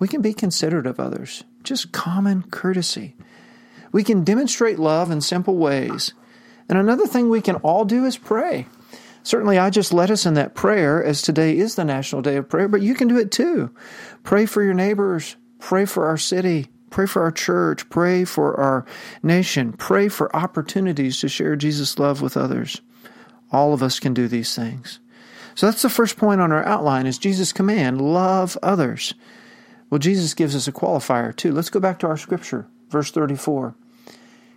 We 0.00 0.09
can 0.09 0.21
be 0.21 0.35
considerate 0.35 0.88
of 0.88 0.99
others, 0.99 1.45
just 1.62 1.93
common 1.93 2.43
courtesy. 2.50 3.14
We 3.95 4.03
can 4.03 4.25
demonstrate 4.25 4.81
love 4.81 5.13
in 5.13 5.21
simple 5.21 5.57
ways. 5.57 6.15
And 6.69 6.77
another 6.77 7.07
thing 7.07 7.29
we 7.29 7.41
can 7.41 7.55
all 7.59 7.85
do 7.85 8.05
is 8.05 8.19
pray. 8.19 8.67
Certainly, 9.23 9.57
I 9.57 9.71
just 9.71 9.95
led 9.95 10.11
us 10.11 10.27
in 10.27 10.35
that 10.35 10.57
prayer 10.57 11.03
as 11.05 11.23
today 11.23 11.57
is 11.57 11.77
the 11.77 11.85
National 11.85 12.21
Day 12.21 12.35
of 12.35 12.49
Prayer, 12.49 12.67
but 12.67 12.83
you 12.83 12.97
can 12.97 13.07
do 13.07 13.17
it 13.19 13.31
too. 13.31 13.73
Pray 14.25 14.47
for 14.47 14.65
your 14.65 14.75
neighbors, 14.75 15.37
pray 15.61 15.85
for 15.85 16.09
our 16.09 16.17
city, 16.17 16.67
pray 16.91 17.07
for 17.07 17.23
our 17.23 17.31
church, 17.31 17.89
pray 17.89 18.25
for 18.25 18.59
our 18.59 18.85
nation, 19.23 19.73
pray 19.73 20.09
for 20.09 20.35
opportunities 20.35 21.21
to 21.21 21.29
share 21.29 21.55
Jesus' 21.55 21.97
love 21.97 22.21
with 22.21 22.37
others. 22.37 22.81
All 23.53 23.73
of 23.73 23.81
us 23.81 24.01
can 24.01 24.13
do 24.13 24.27
these 24.27 24.57
things. 24.57 24.99
So 25.55 25.67
that's 25.67 25.83
the 25.83 25.89
first 25.89 26.17
point 26.17 26.41
on 26.41 26.51
our 26.51 26.67
outline 26.67 27.07
is 27.07 27.17
Jesus' 27.17 27.53
command, 27.53 28.01
love 28.01 28.59
others. 28.61 29.15
Well, 29.89 30.01
Jesus 30.01 30.35
gives 30.35 30.57
us 30.57 30.67
a 30.67 30.73
qualifier 30.73 31.35
too. 31.35 31.53
Let's 31.53 31.71
go 31.71 31.79
back 31.79 32.01
to 32.01 32.09
our 32.09 32.17
scripture, 32.17 32.67
verse 32.89 33.13
34. 33.13 33.77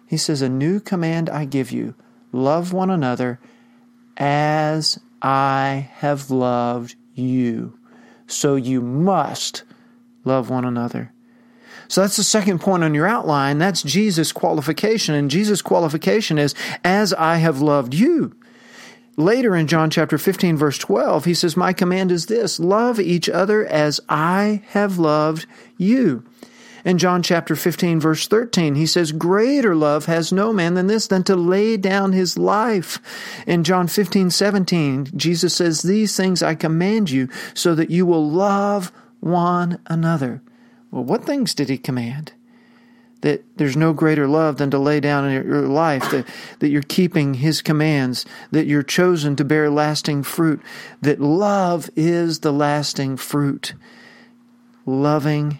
He 0.08 0.18
says, 0.18 0.42
A 0.42 0.50
new 0.50 0.80
command 0.80 1.30
I 1.30 1.46
give 1.46 1.72
you 1.72 1.94
love 2.32 2.74
one 2.74 2.90
another 2.90 3.40
as 4.16 5.00
I 5.22 5.90
have 5.96 6.32
loved 6.32 6.96
you. 7.14 7.78
So 8.26 8.56
you 8.56 8.82
must 8.82 9.64
love 10.24 10.50
one 10.50 10.66
another. 10.66 11.14
So 11.88 12.02
that's 12.02 12.18
the 12.18 12.24
second 12.24 12.60
point 12.60 12.84
on 12.84 12.94
your 12.94 13.08
outline. 13.08 13.60
That's 13.60 13.82
Jesus' 13.82 14.32
qualification. 14.32 15.16
And 15.16 15.32
Jesus' 15.32 15.62
qualification 15.62 16.38
is, 16.38 16.54
as 16.84 17.14
I 17.14 17.38
have 17.38 17.62
loved 17.62 17.94
you. 17.94 18.36
Later 19.16 19.56
in 19.56 19.68
John 19.68 19.90
chapter 19.90 20.18
15, 20.18 20.58
verse 20.58 20.78
12, 20.78 21.26
he 21.26 21.34
says, 21.34 21.58
My 21.58 21.74
command 21.74 22.12
is 22.12 22.28
this 22.28 22.60
love 22.60 23.00
each 23.00 23.28
other 23.30 23.66
as 23.66 24.00
I 24.10 24.62
have 24.68 25.00
loved 25.00 25.48
you. 25.78 26.24
In 26.88 26.98
John 26.98 27.22
chapter 27.22 27.54
15, 27.54 28.00
verse 28.00 28.30
13, 28.30 28.76
he 28.76 28.86
says, 28.86 29.12
Greater 29.12 29.76
love 29.76 30.06
has 30.06 30.32
no 30.32 30.54
man 30.54 30.76
than 30.76 30.88
this, 30.88 31.06
than 31.06 31.22
to 31.24 31.36
lay 31.36 31.76
down 31.76 32.14
his 32.14 32.38
life. 32.38 33.00
In 33.46 33.66
John 33.66 33.90
15, 33.90 34.30
17, 34.30 35.10
Jesus 35.14 35.54
says, 35.54 35.82
These 35.82 36.16
things 36.16 36.42
I 36.42 36.56
command 36.56 37.10
you 37.10 37.28
so 37.54 37.76
that 37.76 37.90
you 37.90 38.06
will 38.06 38.26
love 38.26 38.94
one 39.20 39.80
another. 39.88 40.42
Well, 40.90 41.04
what 41.04 41.26
things 41.26 41.54
did 41.54 41.68
he 41.68 41.78
command? 41.78 42.32
that 43.22 43.44
there's 43.58 43.76
no 43.76 43.94
greater 43.94 44.28
love 44.28 44.58
than 44.58 44.70
to 44.70 44.78
lay 44.78 45.00
down 45.00 45.30
your 45.32 45.64
life, 45.64 46.12
that, 46.12 46.28
that 46.60 46.70
you're 46.70 46.84
keeping 46.84 47.34
his 47.34 47.64
commands, 47.64 48.28
that 48.52 48.68
you're 48.68 48.84
chosen 48.84 49.36
to 49.36 49.44
bear 49.44 49.72
lasting 49.72 50.22
fruit, 50.22 50.62
that 51.02 51.20
love 51.20 51.90
is 51.96 52.42
the 52.42 52.54
lasting 52.54 53.18
fruit. 53.18 53.74
Loving 54.86 55.60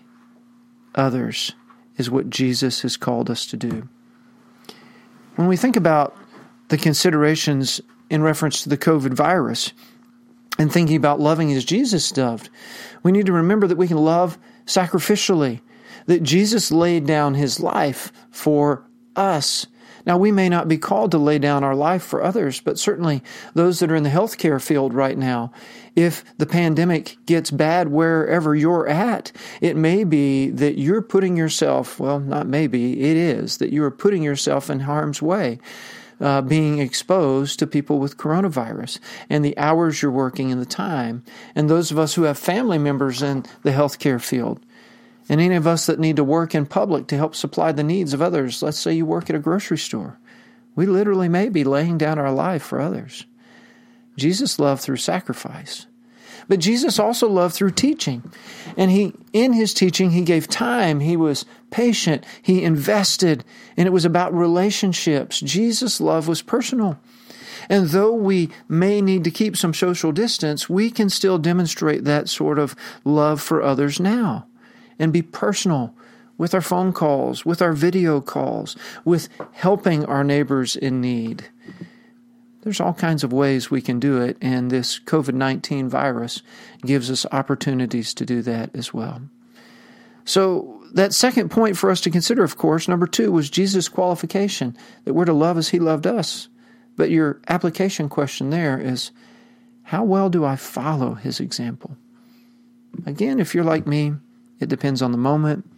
others 0.98 1.54
is 1.98 2.10
what 2.10 2.30
Jesus 2.30 2.82
has 2.82 2.98
called 2.98 3.30
us 3.30 3.46
to 3.48 3.58
do. 3.58 3.88
When 5.36 5.48
we 5.48 5.58
think 5.58 5.76
about 5.76 6.18
the 6.70 6.78
considerations 6.78 7.80
in 8.10 8.22
reference 8.22 8.64
to 8.64 8.70
the 8.70 8.78
COVID 8.78 9.14
virus 9.14 9.74
and 10.58 10.72
thinking 10.72 10.96
about 10.96 11.20
loving 11.20 11.52
as 11.54 11.66
Jesus 11.66 12.16
loved, 12.18 12.50
we 13.04 13.12
need 13.12 13.28
to 13.28 13.34
remember 13.34 13.68
that 13.68 13.78
we 13.78 13.88
can 13.88 13.98
love 13.98 14.38
sacrificially, 14.66 15.62
that 16.08 16.24
Jesus 16.24 16.72
laid 16.72 17.06
down 17.06 17.36
his 17.36 17.60
life 17.60 18.12
for 18.32 18.84
us 19.16 19.68
now, 20.08 20.18
we 20.18 20.32
may 20.32 20.48
not 20.48 20.70
be 20.70 20.78
called 20.78 21.12
to 21.12 21.18
lay 21.18 21.38
down 21.38 21.66
our 21.66 21.76
life 21.76 22.02
for 22.02 22.24
others, 22.24 22.62
but 22.62 22.80
certainly 22.80 23.22
those 23.54 23.80
that 23.80 23.92
are 23.92 23.96
in 23.96 24.04
the 24.04 24.10
healthcare 24.10 24.62
field 24.62 24.94
right 24.94 25.18
now, 25.18 25.52
if 25.98 26.24
the 26.38 26.46
pandemic 26.46 27.18
gets 27.26 27.52
bad 27.52 27.90
wherever 27.90 28.56
you're 28.56 28.88
at, 28.88 29.34
it 29.60 29.76
may 29.76 30.06
be 30.06 30.50
that 30.50 30.80
you're 30.80 31.02
putting 31.02 31.36
yourself, 31.36 32.00
well, 32.00 32.22
not 32.22 32.48
maybe, 32.48 33.02
it 33.02 33.18
is, 33.18 33.58
that 33.58 33.74
you 33.74 33.84
are 33.84 33.92
putting 33.92 34.24
yourself 34.24 34.70
in 34.70 34.80
harm's 34.80 35.22
way. 35.22 35.60
Uh, 36.20 36.42
being 36.42 36.80
exposed 36.80 37.60
to 37.60 37.68
people 37.68 38.00
with 38.00 38.18
coronavirus 38.18 38.98
and 39.30 39.46
the 39.46 39.56
hours 39.56 40.02
you're 40.02 40.10
working 40.10 40.52
and 40.52 40.60
the 40.60 40.66
time. 40.66 41.24
And 41.54 41.70
those 41.70 41.92
of 41.92 42.00
us 42.00 42.16
who 42.16 42.24
have 42.24 42.40
family 42.40 42.80
members 42.80 43.22
in 43.22 43.46
the 43.62 43.70
healthcare 43.70 44.20
field, 44.20 44.60
and 45.30 45.42
any 45.42 45.56
of 45.56 45.68
us 45.68 45.86
that 45.88 46.00
need 46.00 46.16
to 46.16 46.24
work 46.24 46.56
in 46.56 46.66
public 46.66 47.08
to 47.08 47.18
help 47.18 47.36
supply 47.36 47.72
the 47.72 47.84
needs 47.84 48.14
of 48.14 48.22
others, 48.22 48.64
let's 48.64 48.80
say 48.80 48.94
you 48.94 49.06
work 49.06 49.30
at 49.30 49.36
a 49.36 49.40
grocery 49.40 49.78
store, 49.78 50.20
we 50.76 50.86
literally 50.86 51.28
may 51.28 51.50
be 51.50 51.64
laying 51.64 51.98
down 51.98 52.20
our 52.20 52.32
life 52.32 52.64
for 52.64 52.80
others. 52.80 53.26
Jesus 54.16 54.60
loved 54.60 54.82
through 54.82 54.98
sacrifice. 54.98 55.88
But 56.48 56.60
Jesus 56.60 56.98
also 56.98 57.28
loved 57.28 57.56
through 57.56 57.72
teaching. 57.72 58.32
And 58.78 58.90
he 58.90 59.14
in 59.34 59.52
his 59.52 59.74
teaching 59.74 60.12
he 60.12 60.22
gave 60.22 60.48
time, 60.48 61.02
he 61.02 61.18
was 61.18 61.46
patient, 61.72 62.24
he 62.42 62.64
invested, 62.64 63.44
and 63.76 63.86
it 63.86 63.92
was 63.92 64.06
about 64.06 64.34
relationships. 64.34 65.42
Jesus' 65.42 66.00
love 66.00 66.28
was 66.28 66.42
personal. 66.42 67.00
And 67.70 67.88
though 67.90 68.14
we 68.14 68.50
may 68.70 69.02
need 69.02 69.26
to 69.26 69.32
keep 69.32 69.58
some 69.58 69.74
social 69.74 70.14
distance, 70.14 70.70
we 70.70 70.90
can 70.90 71.10
still 71.10 71.38
demonstrate 71.38 72.06
that 72.06 72.30
sort 72.30 72.60
of 72.60 72.76
love 73.04 73.42
for 73.42 73.62
others 73.62 74.00
now 74.00 74.48
and 75.00 75.14
be 75.14 75.22
personal 75.22 75.94
with 76.38 76.54
our 76.54 76.62
phone 76.62 76.94
calls, 76.94 77.46
with 77.46 77.62
our 77.62 77.74
video 77.74 78.22
calls, 78.22 78.76
with 79.04 79.30
helping 79.54 80.06
our 80.06 80.24
neighbors 80.24 80.76
in 80.76 81.02
need. 81.02 81.50
There's 82.62 82.82
all 82.82 82.94
kinds 82.94 83.24
of 83.24 83.34
ways 83.34 83.72
we 83.72 83.82
can 83.82 84.00
do 84.00 84.22
it, 84.22 84.38
and 84.42 84.70
this 84.70 85.00
COVID 85.00 85.34
19 85.34 85.90
virus 85.90 86.42
gives 86.86 87.10
us 87.10 87.26
opportunities 87.32 88.14
to 88.16 88.26
do 88.26 88.42
that 88.42 88.76
as 88.76 88.94
well. 88.94 89.22
So, 90.26 90.84
that 90.94 91.14
second 91.14 91.50
point 91.50 91.78
for 91.78 91.90
us 91.90 92.02
to 92.02 92.10
consider, 92.10 92.44
of 92.44 92.58
course, 92.58 92.88
number 92.88 93.08
two, 93.08 93.32
was 93.32 93.50
Jesus' 93.50 93.88
qualification 93.88 94.76
that 95.06 95.14
we're 95.14 95.26
to 95.26 95.34
love 95.34 95.58
as 95.58 95.70
he 95.70 95.80
loved 95.80 96.08
us. 96.08 96.50
But 96.96 97.12
your 97.12 97.40
application 97.48 98.10
question 98.10 98.50
there 98.50 98.80
is 98.80 99.12
how 99.84 100.04
well 100.04 100.30
do 100.30 100.44
I 100.44 100.58
follow 100.58 101.14
his 101.14 101.40
example? 101.40 101.96
Again, 103.06 103.40
if 103.40 103.56
you're 103.56 103.64
like 103.64 103.88
me, 103.88 104.16
it 104.60 104.70
depends 104.70 105.02
on 105.02 105.12
the 105.12 105.18
moment, 105.18 105.70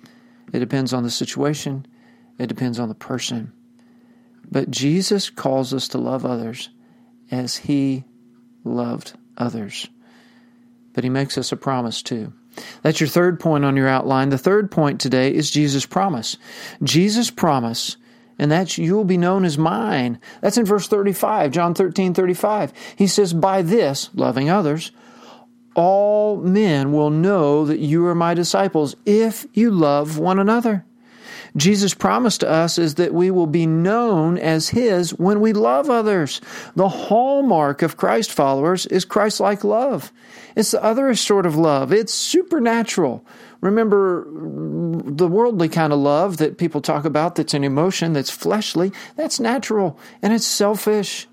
it 0.53 0.59
depends 0.59 0.93
on 0.93 1.03
the 1.03 1.11
situation, 1.11 1.85
it 2.37 2.47
depends 2.47 2.79
on 2.79 2.89
the 2.89 2.95
person. 2.95 3.51
But 4.49 4.71
Jesus 4.71 5.29
calls 5.29 5.73
us 5.73 5.87
to 5.89 5.97
love 5.97 6.25
others 6.25 6.69
as 7.31 7.57
he 7.57 8.03
loved 8.63 9.13
others. 9.37 9.87
But 10.93 11.03
he 11.03 11.09
makes 11.09 11.37
us 11.37 11.51
a 11.51 11.57
promise 11.57 12.01
too. 12.01 12.33
That's 12.81 12.99
your 12.99 13.07
third 13.07 13.39
point 13.39 13.63
on 13.63 13.77
your 13.77 13.87
outline. 13.87 14.29
The 14.29 14.37
third 14.37 14.71
point 14.71 14.99
today 14.99 15.33
is 15.33 15.51
Jesus' 15.51 15.85
promise. 15.85 16.37
Jesus' 16.83 17.29
promise, 17.29 17.97
and 18.37 18.51
that's 18.51 18.77
you'll 18.77 19.05
be 19.05 19.17
known 19.17 19.45
as 19.45 19.57
mine. 19.57 20.19
That's 20.41 20.57
in 20.57 20.65
verse 20.65 20.87
35, 20.87 21.51
John 21.51 21.73
13, 21.73 22.13
35. 22.13 22.73
He 22.95 23.07
says, 23.07 23.33
By 23.33 23.61
this, 23.61 24.09
loving 24.13 24.49
others, 24.49 24.91
all 25.79 26.35
men 26.35 26.91
will 26.91 27.09
know 27.09 27.65
that 27.65 27.79
you 27.79 28.05
are 28.05 28.13
my 28.13 28.33
disciples 28.33 28.97
if 29.05 29.45
you 29.53 29.71
love 29.71 30.19
one 30.19 30.37
another. 30.37 30.83
Jesus' 31.55 31.93
promise 31.93 32.37
to 32.39 32.49
us 32.49 32.77
is 32.77 32.95
that 32.95 33.13
we 33.13 33.31
will 33.31 33.47
be 33.47 33.65
known 33.65 34.37
as 34.37 34.69
His 34.69 35.11
when 35.11 35.39
we 35.39 35.53
love 35.53 35.89
others. 35.89 36.41
The 36.75 36.89
hallmark 36.89 37.81
of 37.81 37.95
Christ 37.95 38.29
followers 38.29 38.85
is 38.87 39.05
Christ 39.05 39.39
like 39.39 39.63
love. 39.63 40.11
It's 40.53 40.71
the 40.71 40.83
other 40.83 41.15
sort 41.15 41.45
of 41.45 41.55
love, 41.55 41.93
it's 41.93 42.13
supernatural. 42.13 43.25
Remember 43.61 44.25
the 44.29 45.27
worldly 45.27 45.69
kind 45.69 45.93
of 45.93 45.99
love 45.99 46.37
that 46.37 46.57
people 46.57 46.81
talk 46.81 47.05
about 47.05 47.35
that's 47.35 47.53
an 47.53 47.63
emotion, 47.63 48.11
that's 48.11 48.29
fleshly, 48.29 48.91
that's 49.15 49.39
natural 49.39 49.97
and 50.21 50.33
it's 50.33 50.45
selfish. 50.45 51.25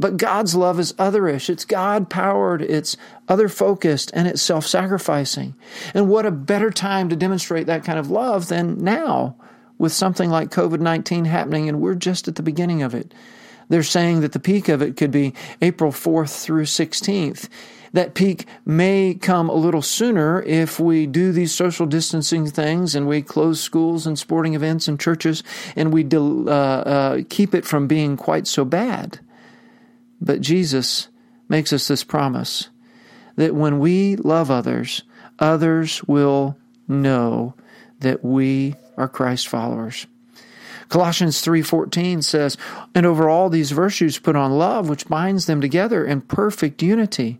But 0.00 0.16
God's 0.16 0.54
love 0.54 0.80
is 0.80 0.94
otherish. 0.94 1.50
It's 1.50 1.66
God 1.66 2.08
powered, 2.08 2.62
it's 2.62 2.96
other 3.28 3.50
focused, 3.50 4.10
and 4.14 4.26
it's 4.26 4.40
self 4.40 4.66
sacrificing. 4.66 5.54
And 5.92 6.08
what 6.08 6.24
a 6.24 6.30
better 6.30 6.70
time 6.70 7.10
to 7.10 7.16
demonstrate 7.16 7.66
that 7.66 7.84
kind 7.84 7.98
of 7.98 8.10
love 8.10 8.48
than 8.48 8.82
now 8.82 9.36
with 9.76 9.92
something 9.92 10.30
like 10.30 10.50
COVID 10.50 10.80
19 10.80 11.26
happening, 11.26 11.68
and 11.68 11.82
we're 11.82 11.94
just 11.94 12.28
at 12.28 12.36
the 12.36 12.42
beginning 12.42 12.82
of 12.82 12.94
it. 12.94 13.12
They're 13.68 13.82
saying 13.82 14.22
that 14.22 14.32
the 14.32 14.40
peak 14.40 14.70
of 14.70 14.80
it 14.80 14.96
could 14.96 15.10
be 15.10 15.34
April 15.60 15.92
4th 15.92 16.42
through 16.42 16.64
16th. 16.64 17.50
That 17.92 18.14
peak 18.14 18.46
may 18.64 19.18
come 19.20 19.50
a 19.50 19.54
little 19.54 19.82
sooner 19.82 20.40
if 20.42 20.80
we 20.80 21.06
do 21.06 21.30
these 21.30 21.54
social 21.54 21.86
distancing 21.86 22.46
things 22.46 22.94
and 22.94 23.06
we 23.06 23.20
close 23.20 23.60
schools 23.60 24.06
and 24.06 24.18
sporting 24.18 24.54
events 24.54 24.88
and 24.88 24.98
churches 24.98 25.42
and 25.76 25.92
we 25.92 26.06
uh, 26.10 26.50
uh, 26.50 27.22
keep 27.28 27.54
it 27.54 27.66
from 27.66 27.86
being 27.86 28.16
quite 28.16 28.46
so 28.46 28.64
bad. 28.64 29.20
But 30.20 30.40
Jesus 30.40 31.08
makes 31.48 31.72
us 31.72 31.88
this 31.88 32.04
promise 32.04 32.68
that 33.36 33.54
when 33.54 33.78
we 33.78 34.16
love 34.16 34.50
others, 34.50 35.02
others 35.38 36.02
will 36.04 36.56
know 36.86 37.54
that 38.00 38.24
we 38.24 38.74
are 38.96 39.08
Christ 39.08 39.48
followers. 39.48 40.06
Colossians 40.88 41.40
3:14 41.40 42.20
says, 42.20 42.56
"And 42.94 43.06
over 43.06 43.28
all 43.28 43.48
these 43.48 43.70
virtues 43.70 44.18
put 44.18 44.36
on 44.36 44.58
love, 44.58 44.88
which 44.88 45.08
binds 45.08 45.46
them 45.46 45.60
together 45.60 46.04
in 46.04 46.20
perfect 46.22 46.82
unity. 46.82 47.38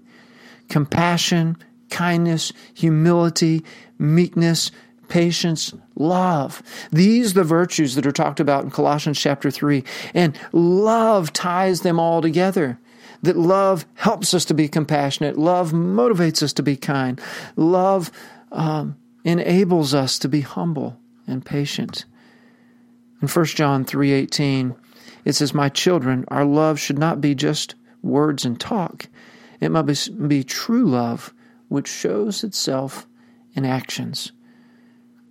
Compassion, 0.68 1.56
kindness, 1.90 2.52
humility, 2.72 3.64
meekness, 3.98 4.70
patience, 5.10 5.74
love. 5.96 6.62
These 6.90 7.34
the 7.34 7.44
virtues 7.44 7.94
that 7.96 8.06
are 8.06 8.12
talked 8.12 8.40
about 8.40 8.64
in 8.64 8.70
Colossians 8.70 9.20
chapter 9.20 9.50
3. 9.50 9.84
And 10.14 10.38
love 10.52 11.34
ties 11.34 11.82
them 11.82 12.00
all 12.00 12.22
together. 12.22 12.78
That 13.22 13.36
love 13.36 13.84
helps 13.94 14.32
us 14.32 14.46
to 14.46 14.54
be 14.54 14.68
compassionate. 14.68 15.36
Love 15.36 15.72
motivates 15.72 16.42
us 16.42 16.54
to 16.54 16.62
be 16.62 16.76
kind. 16.76 17.20
Love 17.56 18.10
um, 18.50 18.96
enables 19.24 19.92
us 19.92 20.18
to 20.20 20.28
be 20.28 20.40
humble 20.40 20.96
and 21.26 21.44
patient. 21.44 22.06
In 23.20 23.28
1 23.28 23.44
John 23.46 23.84
3:18, 23.84 24.74
it 25.26 25.34
says, 25.34 25.52
"My 25.52 25.68
children, 25.68 26.24
our 26.28 26.46
love 26.46 26.80
should 26.80 26.98
not 26.98 27.20
be 27.20 27.34
just 27.34 27.74
words 28.02 28.46
and 28.46 28.58
talk. 28.58 29.08
It 29.60 29.70
must 29.70 30.28
be 30.28 30.42
true 30.42 30.86
love 30.86 31.34
which 31.68 31.88
shows 31.88 32.42
itself 32.42 33.06
in 33.54 33.66
actions." 33.66 34.32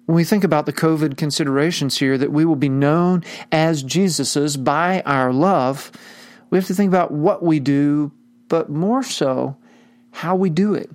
When 0.10 0.16
we 0.16 0.24
think 0.24 0.44
about 0.44 0.66
the 0.66 0.74
COVID 0.74 1.18
considerations 1.18 2.00
here 2.00 2.18
that 2.18 2.32
we 2.32 2.44
will 2.44 2.56
be 2.56 2.68
known 2.68 3.24
as 3.52 3.84
Jesus's 3.84 4.58
by 4.58 5.04
our 5.06 5.32
love, 5.32 5.92
we 6.50 6.58
have 6.58 6.66
to 6.66 6.74
think 6.74 6.88
about 6.88 7.12
what 7.12 7.44
we 7.44 7.60
do, 7.60 8.12
but 8.48 8.72
more 8.72 9.04
so 9.04 9.56
how 10.10 10.36
we 10.36 10.50
do 10.50 10.74
it. 10.74 10.90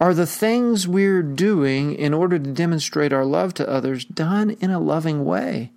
Are 0.00 0.14
the 0.14 0.24
things 0.24 0.88
we're 0.88 1.22
doing 1.22 1.94
in 1.94 2.14
order 2.14 2.38
to 2.38 2.52
demonstrate 2.52 3.12
our 3.12 3.26
love 3.26 3.52
to 3.52 3.68
others 3.68 4.06
done 4.06 4.56
in 4.60 4.70
a 4.70 4.80
loving 4.80 5.26
way? 5.26 5.70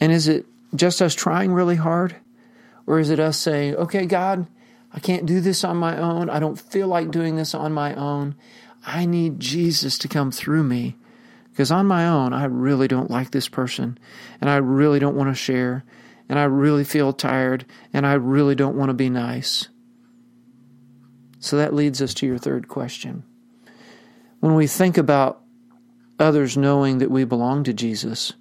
And 0.00 0.10
is 0.10 0.26
it 0.26 0.44
just 0.74 1.00
us 1.00 1.14
trying 1.14 1.52
really 1.52 1.76
hard? 1.76 2.16
Or 2.84 2.98
is 2.98 3.10
it 3.10 3.20
us 3.20 3.38
saying, 3.38 3.76
okay, 3.76 4.06
God, 4.06 4.48
I 4.92 4.98
can't 4.98 5.24
do 5.24 5.40
this 5.40 5.62
on 5.62 5.76
my 5.76 5.96
own. 5.96 6.28
I 6.28 6.40
don't 6.40 6.58
feel 6.58 6.88
like 6.88 7.12
doing 7.12 7.36
this 7.36 7.54
on 7.54 7.72
my 7.72 7.94
own. 7.94 8.34
I 8.84 9.06
need 9.06 9.38
Jesus 9.38 9.98
to 9.98 10.08
come 10.08 10.32
through 10.32 10.64
me. 10.64 10.96
Because 11.52 11.70
on 11.70 11.86
my 11.86 12.08
own, 12.08 12.32
I 12.32 12.46
really 12.46 12.88
don't 12.88 13.10
like 13.10 13.30
this 13.30 13.48
person. 13.48 13.98
And 14.40 14.48
I 14.48 14.56
really 14.56 14.98
don't 14.98 15.16
want 15.16 15.30
to 15.30 15.34
share. 15.34 15.84
And 16.28 16.38
I 16.38 16.44
really 16.44 16.82
feel 16.82 17.12
tired. 17.12 17.66
And 17.92 18.06
I 18.06 18.14
really 18.14 18.54
don't 18.54 18.76
want 18.76 18.88
to 18.88 18.94
be 18.94 19.10
nice. 19.10 19.68
So 21.40 21.58
that 21.58 21.74
leads 21.74 22.00
us 22.00 22.14
to 22.14 22.26
your 22.26 22.38
third 22.38 22.68
question. 22.68 23.24
When 24.40 24.54
we 24.54 24.66
think 24.66 24.96
about 24.96 25.42
others 26.18 26.56
knowing 26.56 26.98
that 26.98 27.10
we 27.10 27.24
belong 27.24 27.64
to 27.64 27.74
Jesus, 27.74 28.32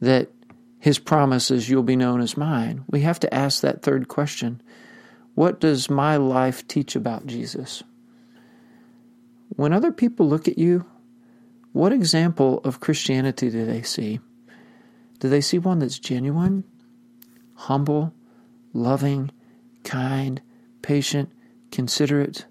that 0.00 0.30
his 0.80 0.98
promise 0.98 1.50
is 1.50 1.68
you'll 1.68 1.82
be 1.82 1.96
known 1.96 2.20
as 2.20 2.36
mine, 2.36 2.84
we 2.90 3.02
have 3.02 3.20
to 3.20 3.32
ask 3.32 3.60
that 3.60 3.82
third 3.82 4.08
question 4.08 4.60
What 5.34 5.60
does 5.60 5.88
my 5.88 6.16
life 6.16 6.66
teach 6.66 6.96
about 6.96 7.26
Jesus? 7.26 7.82
When 9.50 9.72
other 9.72 9.92
people 9.92 10.28
look 10.28 10.48
at 10.48 10.58
you, 10.58 10.84
what 11.74 11.92
example 11.92 12.60
of 12.62 12.78
Christianity 12.78 13.50
do 13.50 13.66
they 13.66 13.82
see? 13.82 14.20
Do 15.18 15.28
they 15.28 15.40
see 15.40 15.58
one 15.58 15.80
that's 15.80 15.98
genuine, 15.98 16.62
humble, 17.54 18.14
loving, 18.72 19.32
kind, 19.82 20.40
patient, 20.82 21.32
considerate, 21.72 22.46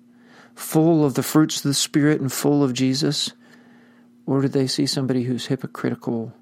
full 0.55 1.05
of 1.05 1.13
the 1.13 1.23
fruits 1.23 1.55
of 1.55 1.63
the 1.63 1.73
Spirit 1.73 2.19
and 2.19 2.33
full 2.33 2.65
of 2.65 2.73
Jesus? 2.73 3.31
Or 4.25 4.41
do 4.41 4.49
they 4.49 4.67
see 4.67 4.85
somebody 4.85 5.23
who's 5.23 5.45
hypocritical 5.45 6.33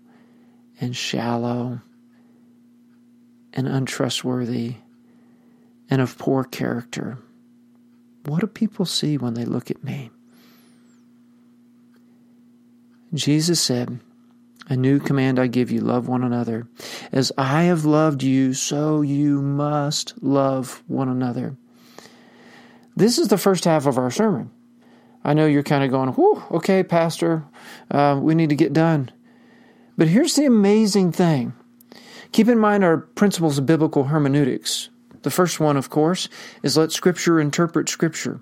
and 0.79 0.95
shallow 0.95 1.81
and 3.53 3.67
untrustworthy 3.67 4.77
and 5.87 6.01
of 6.01 6.17
poor 6.17 6.43
character? 6.43 7.19
What 8.25 8.41
do 8.41 8.47
people 8.47 8.85
see 8.85 9.19
when 9.19 9.35
they 9.35 9.45
look 9.45 9.69
at 9.69 9.83
me? 9.83 10.09
Jesus 13.13 13.59
said, 13.59 13.99
A 14.67 14.75
new 14.75 14.99
command 14.99 15.39
I 15.39 15.47
give 15.47 15.71
you 15.71 15.81
love 15.81 16.07
one 16.07 16.23
another. 16.23 16.67
As 17.11 17.31
I 17.37 17.63
have 17.63 17.85
loved 17.85 18.23
you, 18.23 18.53
so 18.53 19.01
you 19.01 19.41
must 19.41 20.13
love 20.21 20.83
one 20.87 21.09
another. 21.09 21.57
This 22.95 23.17
is 23.17 23.27
the 23.27 23.37
first 23.37 23.65
half 23.65 23.85
of 23.85 23.97
our 23.97 24.11
sermon. 24.11 24.51
I 25.23 25.33
know 25.33 25.45
you're 25.45 25.63
kind 25.63 25.83
of 25.83 25.91
going, 25.91 26.09
whew, 26.13 26.43
okay, 26.51 26.83
Pastor, 26.83 27.43
uh, 27.89 28.19
we 28.21 28.33
need 28.33 28.49
to 28.49 28.55
get 28.55 28.73
done. 28.73 29.11
But 29.97 30.07
here's 30.07 30.35
the 30.35 30.45
amazing 30.45 31.11
thing 31.11 31.53
keep 32.31 32.47
in 32.47 32.57
mind 32.57 32.83
our 32.83 32.97
principles 32.97 33.57
of 33.57 33.65
biblical 33.65 34.05
hermeneutics. 34.05 34.89
The 35.23 35.29
first 35.29 35.59
one, 35.59 35.77
of 35.77 35.89
course, 35.89 36.29
is 36.63 36.77
let 36.77 36.91
Scripture 36.91 37.39
interpret 37.39 37.89
Scripture. 37.89 38.41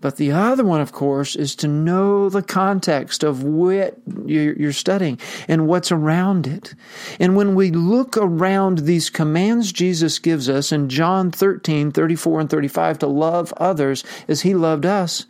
But 0.00 0.16
the 0.16 0.32
other 0.32 0.64
one, 0.64 0.80
of 0.80 0.92
course, 0.92 1.36
is 1.36 1.54
to 1.56 1.68
know 1.68 2.30
the 2.30 2.42
context 2.42 3.22
of 3.22 3.42
what 3.42 3.98
you're 4.24 4.72
studying 4.72 5.18
and 5.46 5.66
what's 5.66 5.92
around 5.92 6.46
it. 6.46 6.74
And 7.18 7.36
when 7.36 7.54
we 7.54 7.70
look 7.70 8.16
around 8.16 8.78
these 8.78 9.10
commands 9.10 9.72
Jesus 9.72 10.18
gives 10.18 10.48
us 10.48 10.72
in 10.72 10.88
John 10.88 11.30
13, 11.30 11.92
34, 11.92 12.40
and 12.40 12.50
35 12.50 12.98
to 13.00 13.06
love 13.06 13.52
others 13.58 14.02
as 14.26 14.40
he 14.40 14.54
loved 14.54 14.86
us, 14.86 15.26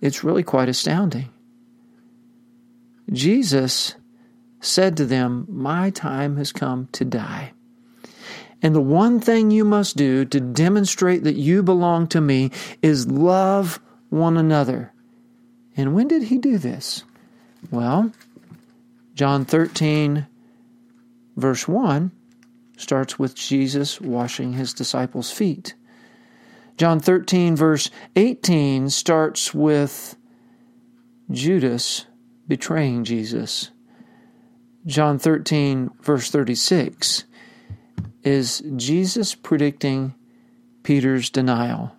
it's 0.00 0.22
really 0.22 0.44
quite 0.44 0.68
astounding. 0.68 1.28
Jesus 3.12 3.94
said 4.60 4.96
to 4.96 5.04
them, 5.04 5.46
My 5.48 5.90
time 5.90 6.36
has 6.36 6.52
come 6.52 6.88
to 6.92 7.04
die. 7.04 7.52
And 8.62 8.74
the 8.74 8.80
one 8.80 9.20
thing 9.20 9.50
you 9.50 9.64
must 9.64 9.96
do 9.96 10.24
to 10.24 10.40
demonstrate 10.40 11.24
that 11.24 11.36
you 11.36 11.62
belong 11.62 12.06
to 12.08 12.20
me 12.20 12.50
is 12.82 13.06
love 13.06 13.80
one 14.10 14.36
another. 14.36 14.92
And 15.76 15.94
when 15.94 16.08
did 16.08 16.24
he 16.24 16.38
do 16.38 16.58
this? 16.58 17.04
Well, 17.70 18.12
John 19.14 19.44
13, 19.44 20.26
verse 21.36 21.66
1 21.66 22.12
starts 22.76 23.18
with 23.18 23.34
Jesus 23.34 24.00
washing 24.00 24.52
his 24.52 24.72
disciples' 24.74 25.30
feet. 25.30 25.74
John 26.76 27.00
13, 27.00 27.56
verse 27.56 27.90
18, 28.16 28.90
starts 28.90 29.54
with 29.54 30.16
Judas 31.30 32.06
betraying 32.46 33.04
Jesus. 33.04 33.70
John 34.84 35.18
13, 35.18 35.90
verse 36.00 36.30
36, 36.30 37.24
is 38.22 38.62
Jesus 38.76 39.34
predicting 39.34 40.14
Peter's 40.82 41.30
denial. 41.30 41.95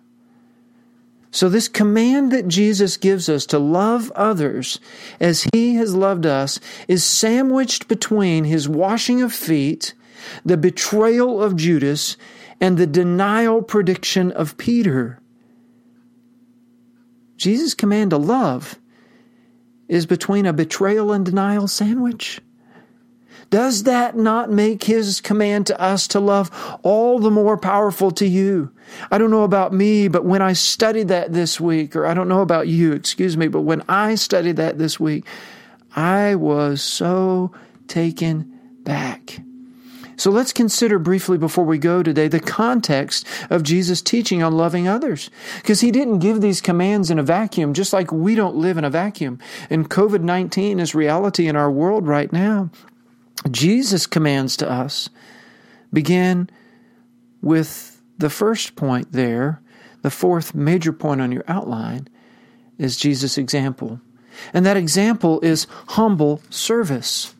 So, 1.38 1.48
this 1.48 1.68
command 1.68 2.32
that 2.32 2.48
Jesus 2.48 2.96
gives 2.96 3.28
us 3.28 3.46
to 3.46 3.60
love 3.60 4.10
others 4.16 4.80
as 5.20 5.46
he 5.54 5.76
has 5.76 5.94
loved 5.94 6.26
us 6.26 6.58
is 6.88 7.04
sandwiched 7.04 7.86
between 7.86 8.42
his 8.42 8.68
washing 8.68 9.22
of 9.22 9.32
feet, 9.32 9.94
the 10.44 10.56
betrayal 10.56 11.40
of 11.40 11.54
Judas, 11.54 12.16
and 12.60 12.76
the 12.76 12.88
denial 12.88 13.62
prediction 13.62 14.32
of 14.32 14.56
Peter. 14.58 15.20
Jesus' 17.36 17.72
command 17.72 18.10
to 18.10 18.16
love 18.16 18.76
is 19.86 20.06
between 20.06 20.44
a 20.44 20.52
betrayal 20.52 21.12
and 21.12 21.24
denial 21.24 21.68
sandwich. 21.68 22.40
Does 23.50 23.84
that 23.84 24.14
not 24.16 24.50
make 24.50 24.84
his 24.84 25.20
command 25.20 25.66
to 25.68 25.80
us 25.80 26.06
to 26.08 26.20
love 26.20 26.50
all 26.82 27.18
the 27.18 27.30
more 27.30 27.56
powerful 27.56 28.10
to 28.12 28.26
you? 28.26 28.70
I 29.10 29.16
don't 29.16 29.30
know 29.30 29.44
about 29.44 29.72
me, 29.72 30.08
but 30.08 30.24
when 30.24 30.42
I 30.42 30.52
studied 30.52 31.08
that 31.08 31.32
this 31.32 31.58
week, 31.58 31.96
or 31.96 32.04
I 32.04 32.14
don't 32.14 32.28
know 32.28 32.42
about 32.42 32.68
you, 32.68 32.92
excuse 32.92 33.36
me, 33.36 33.48
but 33.48 33.62
when 33.62 33.82
I 33.88 34.16
studied 34.16 34.56
that 34.56 34.78
this 34.78 35.00
week, 35.00 35.24
I 35.96 36.34
was 36.34 36.82
so 36.82 37.52
taken 37.86 38.52
back. 38.82 39.40
So 40.18 40.32
let's 40.32 40.52
consider 40.52 40.98
briefly 40.98 41.38
before 41.38 41.64
we 41.64 41.78
go 41.78 42.02
today 42.02 42.26
the 42.26 42.40
context 42.40 43.24
of 43.50 43.62
Jesus' 43.62 44.02
teaching 44.02 44.42
on 44.42 44.56
loving 44.56 44.88
others. 44.88 45.30
Because 45.58 45.80
he 45.80 45.92
didn't 45.92 46.18
give 46.18 46.40
these 46.40 46.60
commands 46.60 47.08
in 47.08 47.20
a 47.20 47.22
vacuum, 47.22 47.72
just 47.72 47.92
like 47.92 48.10
we 48.10 48.34
don't 48.34 48.56
live 48.56 48.76
in 48.76 48.84
a 48.84 48.90
vacuum. 48.90 49.38
And 49.70 49.88
COVID 49.88 50.22
19 50.22 50.80
is 50.80 50.94
reality 50.94 51.46
in 51.46 51.54
our 51.54 51.70
world 51.70 52.08
right 52.08 52.32
now. 52.32 52.70
Jesus' 53.50 54.06
commands 54.06 54.56
to 54.58 54.70
us 54.70 55.08
begin 55.92 56.50
with 57.40 58.02
the 58.18 58.30
first 58.30 58.76
point 58.76 59.12
there, 59.12 59.62
the 60.02 60.10
fourth 60.10 60.54
major 60.54 60.92
point 60.92 61.20
on 61.20 61.32
your 61.32 61.44
outline 61.48 62.08
is 62.78 62.96
Jesus' 62.96 63.38
example. 63.38 64.00
And 64.52 64.64
that 64.66 64.76
example 64.76 65.40
is 65.40 65.66
humble 65.88 66.42
service. 66.50 67.34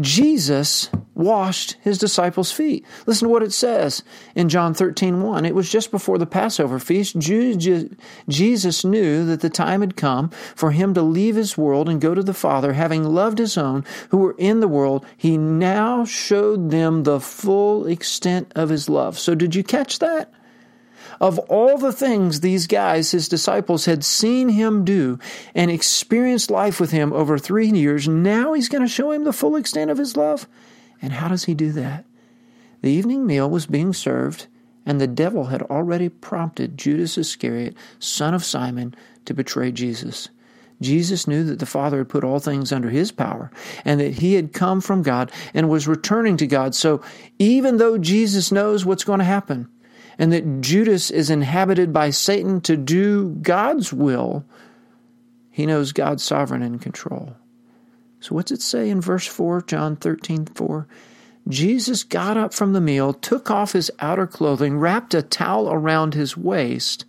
Jesus 0.00 0.90
washed 1.14 1.76
his 1.80 1.98
disciples' 1.98 2.52
feet. 2.52 2.84
Listen 3.06 3.28
to 3.28 3.32
what 3.32 3.42
it 3.42 3.52
says 3.52 4.02
in 4.34 4.48
John 4.48 4.74
13 4.74 5.22
1. 5.22 5.44
It 5.44 5.54
was 5.54 5.70
just 5.70 5.90
before 5.90 6.18
the 6.18 6.26
Passover 6.26 6.78
feast. 6.78 7.18
Jesus 7.18 8.84
knew 8.84 9.24
that 9.26 9.40
the 9.40 9.50
time 9.50 9.80
had 9.80 9.96
come 9.96 10.30
for 10.54 10.70
him 10.70 10.94
to 10.94 11.02
leave 11.02 11.36
his 11.36 11.58
world 11.58 11.88
and 11.88 12.00
go 12.00 12.14
to 12.14 12.22
the 12.22 12.34
Father. 12.34 12.72
Having 12.72 13.04
loved 13.04 13.38
his 13.38 13.58
own 13.58 13.84
who 14.10 14.18
were 14.18 14.36
in 14.38 14.60
the 14.60 14.68
world, 14.68 15.04
he 15.16 15.36
now 15.36 16.04
showed 16.04 16.70
them 16.70 17.02
the 17.02 17.20
full 17.20 17.86
extent 17.86 18.52
of 18.54 18.68
his 18.68 18.88
love. 18.88 19.18
So, 19.18 19.34
did 19.34 19.54
you 19.54 19.62
catch 19.62 19.98
that? 19.98 20.32
Of 21.22 21.38
all 21.38 21.78
the 21.78 21.92
things 21.92 22.40
these 22.40 22.66
guys, 22.66 23.12
his 23.12 23.28
disciples, 23.28 23.84
had 23.84 24.02
seen 24.02 24.48
him 24.48 24.84
do 24.84 25.20
and 25.54 25.70
experienced 25.70 26.50
life 26.50 26.80
with 26.80 26.90
him 26.90 27.12
over 27.12 27.38
three 27.38 27.68
years, 27.68 28.08
now 28.08 28.54
he's 28.54 28.68
going 28.68 28.82
to 28.82 28.88
show 28.88 29.12
him 29.12 29.22
the 29.22 29.32
full 29.32 29.54
extent 29.54 29.88
of 29.88 29.98
his 29.98 30.16
love. 30.16 30.48
And 31.00 31.12
how 31.12 31.28
does 31.28 31.44
he 31.44 31.54
do 31.54 31.70
that? 31.72 32.04
The 32.80 32.90
evening 32.90 33.24
meal 33.24 33.48
was 33.48 33.66
being 33.66 33.92
served, 33.92 34.48
and 34.84 35.00
the 35.00 35.06
devil 35.06 35.44
had 35.44 35.62
already 35.62 36.08
prompted 36.08 36.76
Judas 36.76 37.16
Iscariot, 37.16 37.76
son 38.00 38.34
of 38.34 38.44
Simon, 38.44 38.92
to 39.24 39.32
betray 39.32 39.70
Jesus. 39.70 40.28
Jesus 40.80 41.28
knew 41.28 41.44
that 41.44 41.60
the 41.60 41.66
Father 41.66 41.98
had 41.98 42.08
put 42.08 42.24
all 42.24 42.40
things 42.40 42.72
under 42.72 42.90
his 42.90 43.12
power 43.12 43.52
and 43.84 44.00
that 44.00 44.14
he 44.14 44.34
had 44.34 44.52
come 44.52 44.80
from 44.80 45.04
God 45.04 45.30
and 45.54 45.68
was 45.68 45.86
returning 45.86 46.36
to 46.38 46.48
God. 46.48 46.74
So 46.74 47.00
even 47.38 47.76
though 47.76 47.96
Jesus 47.96 48.50
knows 48.50 48.84
what's 48.84 49.04
going 49.04 49.20
to 49.20 49.24
happen, 49.24 49.68
and 50.18 50.32
that 50.32 50.60
Judas 50.60 51.10
is 51.10 51.30
inhabited 51.30 51.92
by 51.92 52.10
Satan 52.10 52.60
to 52.62 52.76
do 52.76 53.30
God's 53.42 53.92
will, 53.92 54.44
he 55.50 55.66
knows 55.66 55.92
God's 55.92 56.22
sovereign 56.22 56.62
and 56.62 56.80
control. 56.80 57.36
So 58.20 58.34
what's 58.34 58.52
it 58.52 58.62
say 58.62 58.88
in 58.88 59.00
verse 59.00 59.26
4, 59.26 59.62
John 59.62 59.96
13, 59.96 60.46
4? 60.46 60.86
Jesus 61.48 62.04
got 62.04 62.36
up 62.36 62.54
from 62.54 62.72
the 62.72 62.80
meal, 62.80 63.12
took 63.12 63.50
off 63.50 63.72
his 63.72 63.90
outer 63.98 64.26
clothing, 64.26 64.78
wrapped 64.78 65.12
a 65.12 65.22
towel 65.22 65.72
around 65.72 66.14
his 66.14 66.36
waist. 66.36 67.04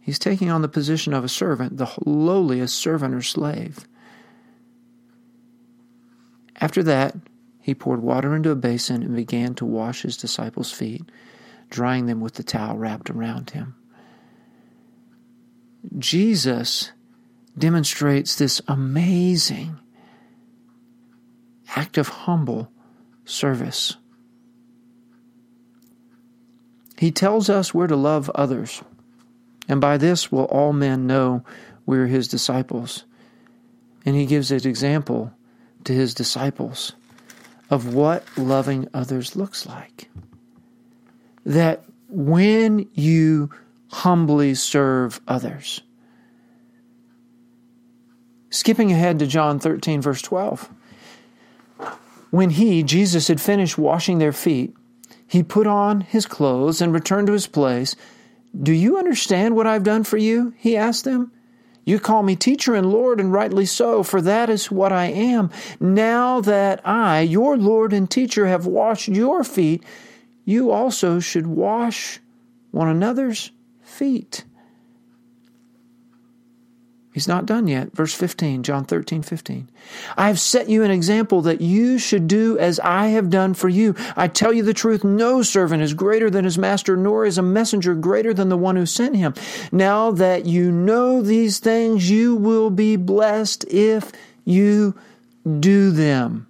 He's 0.00 0.18
taking 0.18 0.50
on 0.50 0.62
the 0.62 0.68
position 0.68 1.12
of 1.12 1.24
a 1.24 1.28
servant, 1.28 1.76
the 1.76 1.90
lowliest 2.06 2.76
servant 2.76 3.14
or 3.14 3.22
slave. 3.22 3.86
After 6.56 6.82
that, 6.84 7.14
he 7.60 7.74
poured 7.74 8.02
water 8.02 8.34
into 8.34 8.50
a 8.50 8.56
basin 8.56 9.02
and 9.02 9.14
began 9.14 9.54
to 9.56 9.66
wash 9.66 10.02
his 10.02 10.16
disciples' 10.16 10.72
feet 10.72 11.02
drying 11.70 12.06
them 12.06 12.20
with 12.20 12.34
the 12.34 12.42
towel 12.42 12.76
wrapped 12.76 13.08
around 13.08 13.50
him. 13.50 13.74
Jesus 15.98 16.92
demonstrates 17.56 18.34
this 18.36 18.60
amazing 18.68 19.78
act 21.76 21.96
of 21.96 22.08
humble 22.08 22.70
service. 23.24 23.96
He 26.98 27.10
tells 27.10 27.48
us 27.48 27.72
we're 27.72 27.86
to 27.86 27.96
love 27.96 28.28
others, 28.34 28.82
and 29.68 29.80
by 29.80 29.96
this 29.96 30.30
will 30.30 30.44
all 30.44 30.72
men 30.72 31.06
know 31.06 31.44
we're 31.86 32.06
his 32.06 32.28
disciples. 32.28 33.04
And 34.04 34.16
he 34.16 34.26
gives 34.26 34.50
an 34.50 34.66
example 34.66 35.32
to 35.84 35.92
his 35.92 36.14
disciples 36.14 36.92
of 37.70 37.94
what 37.94 38.24
loving 38.36 38.88
others 38.92 39.36
looks 39.36 39.66
like 39.66 40.10
that 41.50 41.82
when 42.08 42.88
you 42.94 43.50
humbly 43.90 44.54
serve 44.54 45.20
others, 45.26 45.80
skipping 48.50 48.92
ahead 48.92 49.18
to 49.18 49.26
John 49.26 49.58
13, 49.58 50.00
verse 50.00 50.22
12, 50.22 50.70
when 52.30 52.50
he, 52.50 52.84
Jesus, 52.84 53.26
had 53.26 53.40
finished 53.40 53.76
washing 53.76 54.18
their 54.18 54.32
feet, 54.32 54.74
he 55.26 55.42
put 55.42 55.66
on 55.66 56.02
his 56.02 56.24
clothes 56.24 56.80
and 56.80 56.92
returned 56.92 57.26
to 57.26 57.32
his 57.32 57.48
place. 57.48 57.96
Do 58.56 58.72
you 58.72 58.96
understand 58.96 59.56
what 59.56 59.66
I've 59.66 59.82
done 59.82 60.04
for 60.04 60.18
you? 60.18 60.54
He 60.56 60.76
asked 60.76 61.02
them. 61.02 61.32
You 61.84 61.98
call 61.98 62.22
me 62.22 62.36
teacher 62.36 62.76
and 62.76 62.92
Lord, 62.92 63.18
and 63.18 63.32
rightly 63.32 63.66
so, 63.66 64.04
for 64.04 64.20
that 64.20 64.50
is 64.50 64.70
what 64.70 64.92
I 64.92 65.06
am. 65.06 65.50
Now 65.80 66.40
that 66.42 66.86
I, 66.86 67.22
your 67.22 67.56
Lord 67.56 67.92
and 67.92 68.08
teacher, 68.08 68.46
have 68.46 68.66
washed 68.66 69.08
your 69.08 69.42
feet, 69.42 69.82
you 70.44 70.70
also 70.70 71.20
should 71.20 71.46
wash 71.46 72.20
one 72.70 72.88
another's 72.88 73.50
feet. 73.82 74.44
He's 77.12 77.26
not 77.26 77.44
done 77.44 77.66
yet. 77.66 77.92
Verse 77.92 78.14
15, 78.14 78.62
John 78.62 78.84
13, 78.84 79.22
15. 79.22 79.68
I 80.16 80.28
have 80.28 80.38
set 80.38 80.68
you 80.68 80.84
an 80.84 80.92
example 80.92 81.42
that 81.42 81.60
you 81.60 81.98
should 81.98 82.28
do 82.28 82.56
as 82.58 82.78
I 82.80 83.08
have 83.08 83.30
done 83.30 83.54
for 83.54 83.68
you. 83.68 83.96
I 84.16 84.28
tell 84.28 84.52
you 84.52 84.62
the 84.62 84.72
truth, 84.72 85.02
no 85.02 85.42
servant 85.42 85.82
is 85.82 85.92
greater 85.92 86.30
than 86.30 86.44
his 86.44 86.56
master, 86.56 86.96
nor 86.96 87.26
is 87.26 87.36
a 87.36 87.42
messenger 87.42 87.96
greater 87.96 88.32
than 88.32 88.48
the 88.48 88.56
one 88.56 88.76
who 88.76 88.86
sent 88.86 89.16
him. 89.16 89.34
Now 89.72 90.12
that 90.12 90.46
you 90.46 90.70
know 90.70 91.20
these 91.20 91.58
things, 91.58 92.08
you 92.08 92.36
will 92.36 92.70
be 92.70 92.94
blessed 92.94 93.64
if 93.68 94.12
you 94.44 94.94
do 95.58 95.90
them. 95.90 96.46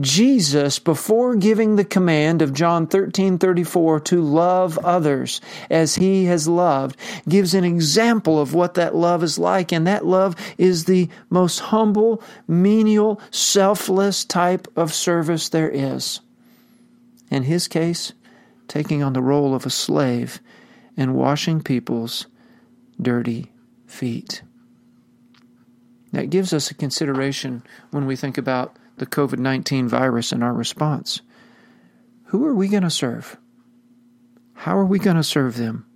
Jesus, 0.00 0.78
before 0.78 1.34
giving 1.34 1.76
the 1.76 1.84
command 1.84 2.42
of 2.42 2.52
John 2.52 2.86
13 2.86 3.38
34 3.38 4.00
to 4.00 4.20
love 4.20 4.76
others 4.78 5.40
as 5.70 5.94
he 5.94 6.26
has 6.26 6.46
loved, 6.46 6.96
gives 7.26 7.54
an 7.54 7.64
example 7.64 8.38
of 8.38 8.52
what 8.52 8.74
that 8.74 8.94
love 8.94 9.22
is 9.22 9.38
like. 9.38 9.72
And 9.72 9.86
that 9.86 10.04
love 10.04 10.36
is 10.58 10.84
the 10.84 11.08
most 11.30 11.60
humble, 11.60 12.22
menial, 12.46 13.20
selfless 13.30 14.24
type 14.24 14.68
of 14.76 14.92
service 14.92 15.48
there 15.48 15.70
is. 15.70 16.20
In 17.30 17.44
his 17.44 17.66
case, 17.66 18.12
taking 18.68 19.02
on 19.02 19.14
the 19.14 19.22
role 19.22 19.54
of 19.54 19.64
a 19.64 19.70
slave 19.70 20.40
and 20.96 21.14
washing 21.14 21.62
people's 21.62 22.26
dirty 23.00 23.50
feet. 23.86 24.42
That 26.12 26.30
gives 26.30 26.52
us 26.52 26.70
a 26.70 26.74
consideration 26.74 27.62
when 27.90 28.06
we 28.06 28.16
think 28.16 28.36
about 28.36 28.76
the 28.98 29.06
COVID 29.06 29.38
19 29.38 29.88
virus 29.88 30.32
and 30.32 30.42
our 30.42 30.52
response. 30.52 31.20
Who 32.26 32.44
are 32.46 32.54
we 32.54 32.68
going 32.68 32.82
to 32.82 32.90
serve? 32.90 33.36
How 34.54 34.76
are 34.76 34.84
we 34.84 34.98
going 34.98 35.16
to 35.16 35.22
serve 35.22 35.56
them? 35.56 35.86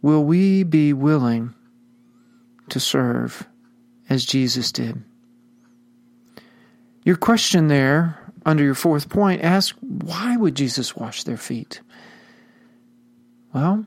Will 0.00 0.24
we 0.24 0.62
be 0.62 0.92
willing 0.92 1.54
to 2.70 2.80
serve 2.80 3.46
as 4.08 4.24
Jesus 4.24 4.72
did? 4.72 5.02
Your 7.04 7.16
question 7.16 7.68
there 7.68 8.18
under 8.44 8.64
your 8.64 8.74
fourth 8.74 9.08
point, 9.08 9.42
ask 9.42 9.76
why 9.80 10.36
would 10.36 10.54
Jesus 10.54 10.96
wash 10.96 11.24
their 11.24 11.36
feet? 11.36 11.80
Well, 13.52 13.86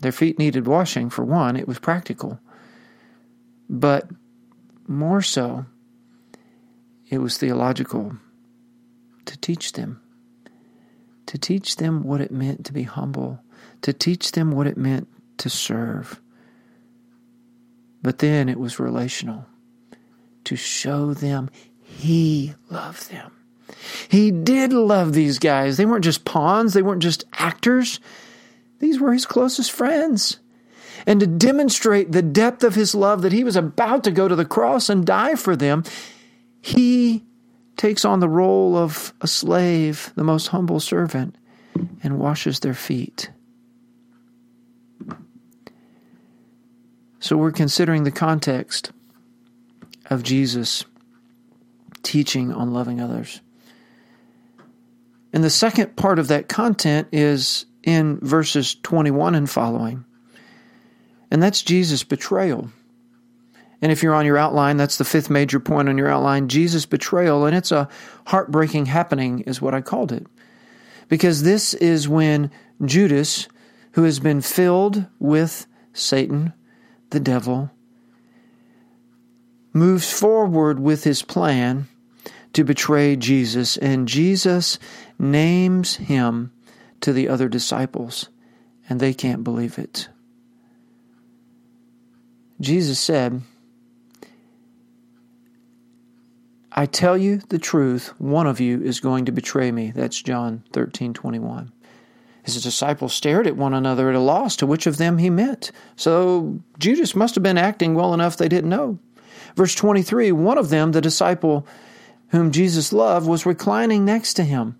their 0.00 0.12
feet 0.12 0.38
needed 0.38 0.66
washing, 0.66 1.10
for 1.10 1.24
one, 1.24 1.56
it 1.56 1.68
was 1.68 1.78
practical. 1.78 2.40
But 3.68 4.08
more 4.86 5.22
so, 5.22 5.66
it 7.12 7.18
was 7.18 7.36
theological 7.36 8.16
to 9.26 9.36
teach 9.36 9.72
them. 9.72 10.00
To 11.26 11.36
teach 11.36 11.76
them 11.76 12.02
what 12.04 12.22
it 12.22 12.32
meant 12.32 12.64
to 12.64 12.72
be 12.72 12.84
humble, 12.84 13.38
to 13.82 13.92
teach 13.92 14.32
them 14.32 14.50
what 14.50 14.66
it 14.66 14.78
meant 14.78 15.08
to 15.36 15.50
serve. 15.50 16.22
But 18.00 18.20
then 18.20 18.48
it 18.48 18.58
was 18.58 18.80
relational 18.80 19.44
to 20.44 20.56
show 20.56 21.12
them 21.12 21.50
He 21.82 22.54
loved 22.70 23.10
them. 23.10 23.32
He 24.08 24.30
did 24.30 24.72
love 24.72 25.12
these 25.12 25.38
guys. 25.38 25.76
They 25.76 25.84
weren't 25.84 26.04
just 26.04 26.24
pawns, 26.24 26.72
they 26.72 26.82
weren't 26.82 27.02
just 27.02 27.24
actors. 27.34 28.00
These 28.78 28.98
were 28.98 29.12
His 29.12 29.26
closest 29.26 29.70
friends. 29.70 30.38
And 31.06 31.20
to 31.20 31.26
demonstrate 31.26 32.12
the 32.12 32.22
depth 32.22 32.64
of 32.64 32.74
His 32.74 32.94
love 32.94 33.20
that 33.20 33.32
He 33.32 33.44
was 33.44 33.56
about 33.56 34.02
to 34.04 34.10
go 34.10 34.28
to 34.28 34.36
the 34.36 34.46
cross 34.46 34.88
and 34.88 35.04
die 35.04 35.34
for 35.34 35.54
them, 35.54 35.84
He 36.62 37.24
takes 37.76 38.04
on 38.04 38.20
the 38.20 38.28
role 38.28 38.76
of 38.76 39.12
a 39.20 39.26
slave, 39.26 40.12
the 40.14 40.24
most 40.24 40.46
humble 40.48 40.80
servant, 40.80 41.36
and 42.02 42.18
washes 42.18 42.60
their 42.60 42.74
feet. 42.74 43.30
So 47.18 47.36
we're 47.36 47.52
considering 47.52 48.04
the 48.04 48.10
context 48.10 48.92
of 50.06 50.22
Jesus 50.22 50.84
teaching 52.02 52.52
on 52.52 52.72
loving 52.72 53.00
others. 53.00 53.40
And 55.32 55.42
the 55.42 55.50
second 55.50 55.96
part 55.96 56.18
of 56.18 56.28
that 56.28 56.48
content 56.48 57.08
is 57.12 57.66
in 57.82 58.18
verses 58.20 58.76
21 58.82 59.34
and 59.34 59.48
following. 59.48 60.04
And 61.30 61.42
that's 61.42 61.62
Jesus' 61.62 62.04
betrayal. 62.04 62.70
And 63.82 63.90
if 63.90 64.02
you're 64.02 64.14
on 64.14 64.24
your 64.24 64.38
outline, 64.38 64.76
that's 64.76 64.96
the 64.96 65.04
fifth 65.04 65.28
major 65.28 65.58
point 65.58 65.88
on 65.88 65.98
your 65.98 66.08
outline 66.08 66.48
Jesus' 66.48 66.86
betrayal. 66.86 67.44
And 67.44 67.56
it's 67.56 67.72
a 67.72 67.88
heartbreaking 68.26 68.86
happening, 68.86 69.40
is 69.40 69.60
what 69.60 69.74
I 69.74 69.80
called 69.80 70.12
it. 70.12 70.24
Because 71.08 71.42
this 71.42 71.74
is 71.74 72.08
when 72.08 72.50
Judas, 72.84 73.48
who 73.92 74.04
has 74.04 74.20
been 74.20 74.40
filled 74.40 75.06
with 75.18 75.66
Satan, 75.92 76.52
the 77.10 77.20
devil, 77.20 77.70
moves 79.72 80.12
forward 80.12 80.78
with 80.78 81.02
his 81.02 81.22
plan 81.22 81.88
to 82.52 82.62
betray 82.62 83.16
Jesus, 83.16 83.76
and 83.78 84.06
Jesus 84.06 84.78
names 85.18 85.96
him 85.96 86.52
to 87.00 87.12
the 87.12 87.28
other 87.28 87.48
disciples, 87.48 88.28
and 88.88 89.00
they 89.00 89.12
can't 89.12 89.42
believe 89.42 89.78
it. 89.78 90.08
Jesus 92.60 93.00
said, 93.00 93.42
I 96.74 96.86
tell 96.86 97.18
you 97.18 97.38
the 97.48 97.58
truth, 97.58 98.14
one 98.18 98.46
of 98.46 98.58
you 98.58 98.80
is 98.82 99.00
going 99.00 99.26
to 99.26 99.32
betray 99.32 99.70
me. 99.70 99.90
That's 99.90 100.20
John 100.22 100.64
13 100.72 101.12
21. 101.12 101.72
His 102.44 102.60
disciples 102.62 103.12
stared 103.12 103.46
at 103.46 103.56
one 103.56 103.74
another 103.74 104.08
at 104.08 104.16
a 104.16 104.20
loss 104.20 104.56
to 104.56 104.66
which 104.66 104.86
of 104.86 104.96
them 104.96 105.18
he 105.18 105.30
meant. 105.30 105.70
So 105.96 106.60
Judas 106.78 107.14
must 107.14 107.34
have 107.36 107.44
been 107.44 107.58
acting 107.58 107.94
well 107.94 108.14
enough 108.14 108.36
they 108.36 108.48
didn't 108.48 108.70
know. 108.70 108.98
Verse 109.54 109.74
23 109.74 110.32
One 110.32 110.58
of 110.58 110.70
them, 110.70 110.92
the 110.92 111.00
disciple 111.00 111.66
whom 112.28 112.50
Jesus 112.50 112.92
loved, 112.92 113.28
was 113.28 113.46
reclining 113.46 114.04
next 114.04 114.34
to 114.34 114.44
him. 114.44 114.76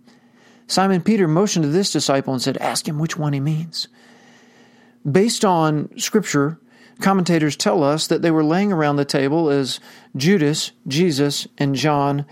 Simon 0.67 1.03
Peter 1.03 1.29
motioned 1.29 1.65
to 1.65 1.69
this 1.69 1.93
disciple 1.93 2.33
and 2.33 2.43
said, 2.43 2.57
Ask 2.57 2.89
him 2.89 2.99
which 2.99 3.19
one 3.19 3.35
he 3.35 3.41
means. 3.41 3.89
Based 5.11 5.45
on 5.45 5.91
Scripture, 5.99 6.59
commentators 7.01 7.57
tell 7.57 7.83
us 7.83 8.07
that 8.07 8.23
they 8.23 8.31
were 8.31 8.45
laying 8.45 8.73
around 8.73 8.97
the 8.97 9.05
table 9.05 9.49
as 9.49 9.81
Judas, 10.17 10.73
Jesus, 10.87 11.47
and 11.59 11.75
John 11.75 12.27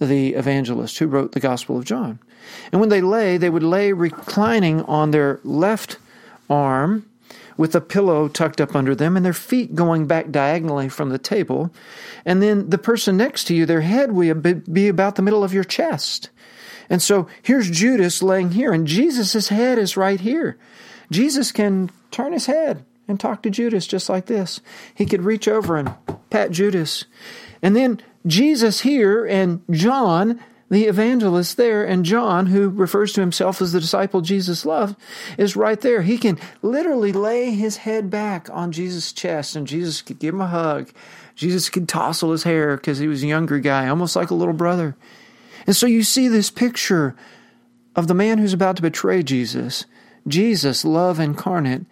the 0.00 0.34
evangelist 0.34 0.98
who 0.98 1.06
wrote 1.06 1.32
the 1.32 1.40
Gospel 1.40 1.78
of 1.78 1.84
John. 1.84 2.18
And 2.72 2.80
when 2.80 2.90
they 2.90 3.00
lay, 3.00 3.36
they 3.36 3.50
would 3.50 3.62
lay 3.62 3.92
reclining 3.92 4.82
on 4.82 5.10
their 5.10 5.40
left 5.44 5.98
arm 6.50 7.08
with 7.56 7.74
a 7.74 7.80
pillow 7.80 8.28
tucked 8.28 8.60
up 8.60 8.74
under 8.74 8.94
them 8.94 9.16
and 9.16 9.24
their 9.24 9.32
feet 9.32 9.74
going 9.74 10.06
back 10.06 10.30
diagonally 10.30 10.88
from 10.88 11.10
the 11.10 11.18
table. 11.18 11.72
And 12.24 12.42
then 12.42 12.70
the 12.70 12.78
person 12.78 13.16
next 13.16 13.44
to 13.44 13.54
you, 13.54 13.64
their 13.64 13.82
head 13.82 14.12
would 14.12 14.72
be 14.72 14.88
about 14.88 15.14
the 15.14 15.22
middle 15.22 15.44
of 15.44 15.54
your 15.54 15.64
chest. 15.64 16.30
And 16.90 17.00
so 17.00 17.28
here's 17.42 17.70
Judas 17.70 18.22
laying 18.22 18.52
here, 18.52 18.72
and 18.72 18.86
Jesus' 18.86 19.48
head 19.48 19.78
is 19.78 19.96
right 19.96 20.20
here. 20.20 20.58
Jesus 21.10 21.52
can 21.52 21.90
turn 22.10 22.32
his 22.32 22.46
head 22.46 22.84
and 23.08 23.18
talk 23.18 23.42
to 23.42 23.50
Judas 23.50 23.86
just 23.86 24.08
like 24.08 24.26
this. 24.26 24.60
He 24.94 25.06
could 25.06 25.22
reach 25.22 25.48
over 25.48 25.76
and 25.76 25.94
pat 26.30 26.50
Judas. 26.50 27.04
And 27.62 27.74
then 27.74 28.00
Jesus 28.26 28.80
here 28.80 29.24
and 29.26 29.62
John 29.70 30.40
the 30.70 30.84
evangelist 30.84 31.56
there, 31.56 31.84
and 31.84 32.04
John, 32.04 32.46
who 32.46 32.68
refers 32.68 33.12
to 33.12 33.20
himself 33.20 33.60
as 33.60 33.72
the 33.72 33.80
disciple 33.80 34.20
Jesus 34.20 34.64
loved, 34.64 34.96
is 35.38 35.56
right 35.56 35.80
there. 35.80 36.02
He 36.02 36.18
can 36.18 36.38
literally 36.62 37.12
lay 37.12 37.50
his 37.50 37.78
head 37.78 38.10
back 38.10 38.48
on 38.50 38.72
Jesus' 38.72 39.12
chest, 39.12 39.56
and 39.56 39.66
Jesus 39.66 40.02
could 40.02 40.18
give 40.18 40.34
him 40.34 40.40
a 40.40 40.46
hug. 40.46 40.90
Jesus 41.34 41.68
could 41.68 41.88
tousle 41.88 42.32
his 42.32 42.44
hair 42.44 42.76
because 42.76 42.98
he 42.98 43.08
was 43.08 43.22
a 43.22 43.28
younger 43.28 43.58
guy, 43.58 43.88
almost 43.88 44.16
like 44.16 44.30
a 44.30 44.34
little 44.34 44.54
brother. 44.54 44.96
And 45.66 45.76
so 45.76 45.86
you 45.86 46.02
see 46.02 46.28
this 46.28 46.50
picture 46.50 47.14
of 47.94 48.08
the 48.08 48.14
man 48.14 48.38
who's 48.38 48.52
about 48.52 48.76
to 48.76 48.82
betray 48.82 49.22
Jesus, 49.22 49.84
Jesus, 50.26 50.84
love 50.84 51.20
incarnate, 51.20 51.84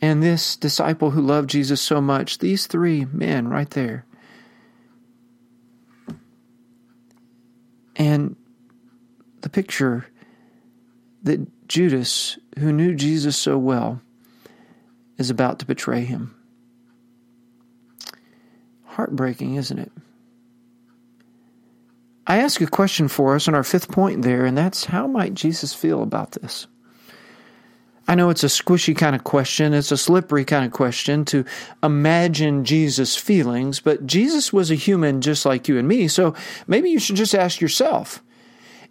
and 0.00 0.22
this 0.22 0.56
disciple 0.56 1.10
who 1.10 1.20
loved 1.20 1.50
Jesus 1.50 1.80
so 1.80 2.00
much, 2.00 2.38
these 2.38 2.66
three 2.66 3.06
men 3.06 3.48
right 3.48 3.70
there. 3.70 4.04
And 7.96 8.36
the 9.40 9.48
picture 9.48 10.06
that 11.22 11.68
Judas, 11.68 12.38
who 12.58 12.72
knew 12.72 12.94
Jesus 12.94 13.36
so 13.36 13.56
well, 13.58 14.00
is 15.18 15.30
about 15.30 15.58
to 15.60 15.66
betray 15.66 16.04
him. 16.04 16.34
Heartbreaking, 18.84 19.54
isn't 19.56 19.78
it? 19.78 19.92
I 22.26 22.38
ask 22.38 22.60
a 22.60 22.66
question 22.66 23.08
for 23.08 23.34
us 23.34 23.48
on 23.48 23.54
our 23.54 23.62
fifth 23.62 23.90
point 23.90 24.22
there, 24.22 24.44
and 24.44 24.58
that's 24.58 24.84
how 24.84 25.06
might 25.06 25.34
Jesus 25.34 25.72
feel 25.72 26.02
about 26.02 26.32
this? 26.32 26.66
I 28.08 28.14
know 28.14 28.30
it's 28.30 28.44
a 28.44 28.48
squishy 28.48 28.96
kind 28.96 29.16
of 29.16 29.24
question, 29.24 29.74
it's 29.74 29.90
a 29.90 29.96
slippery 29.96 30.44
kind 30.44 30.64
of 30.64 30.72
question 30.72 31.24
to 31.26 31.44
imagine 31.82 32.64
Jesus' 32.64 33.16
feelings, 33.16 33.80
but 33.80 34.06
Jesus 34.06 34.52
was 34.52 34.70
a 34.70 34.76
human 34.76 35.20
just 35.20 35.44
like 35.44 35.66
you 35.66 35.76
and 35.76 35.88
me, 35.88 36.06
so 36.06 36.34
maybe 36.68 36.88
you 36.88 37.00
should 37.00 37.16
just 37.16 37.34
ask 37.34 37.60
yourself 37.60 38.22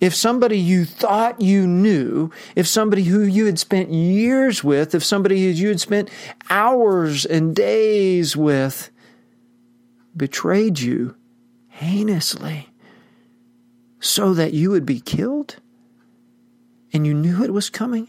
if 0.02 0.14
somebody 0.14 0.58
you 0.58 0.86
thought 0.86 1.40
you 1.40 1.66
knew, 1.66 2.30
if 2.56 2.68
somebody 2.68 3.04
who 3.04 3.24
you 3.24 3.46
had 3.46 3.60
spent 3.60 3.92
years 3.92 4.64
with, 4.64 4.94
if 4.94 5.04
somebody 5.04 5.44
who 5.44 5.50
you 5.52 5.70
had 5.70 5.80
spent 5.80 6.10
hours 6.50 7.26
and 7.26 7.56
days 7.56 8.36
with 8.36 8.92
betrayed 10.16 10.80
you 10.80 11.16
heinously 11.68 12.70
so 14.00 14.34
that 14.34 14.54
you 14.54 14.72
would 14.72 14.86
be 14.86 15.00
killed 15.00 15.58
and 16.94 17.06
you 17.06 17.14
knew 17.14 17.44
it 17.44 17.54
was 17.54 17.70
coming, 17.70 18.08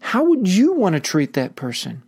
how 0.00 0.24
would 0.24 0.48
you 0.48 0.72
want 0.72 0.94
to 0.94 1.00
treat 1.00 1.32
that 1.34 1.56
person? 1.56 2.02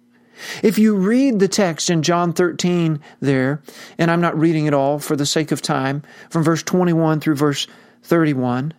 If 0.62 0.78
you 0.78 0.94
read 0.94 1.38
the 1.40 1.48
text 1.48 1.90
in 1.90 2.02
John 2.02 2.32
13 2.32 3.00
there, 3.20 3.62
and 3.98 4.10
I'm 4.10 4.20
not 4.20 4.38
reading 4.38 4.66
it 4.66 4.74
all 4.74 4.98
for 4.98 5.16
the 5.16 5.26
sake 5.26 5.50
of 5.50 5.60
time, 5.62 6.02
from 6.30 6.44
verse 6.44 6.62
21 6.62 7.20
through 7.20 7.34
verse 7.34 7.66
31, 8.02 8.74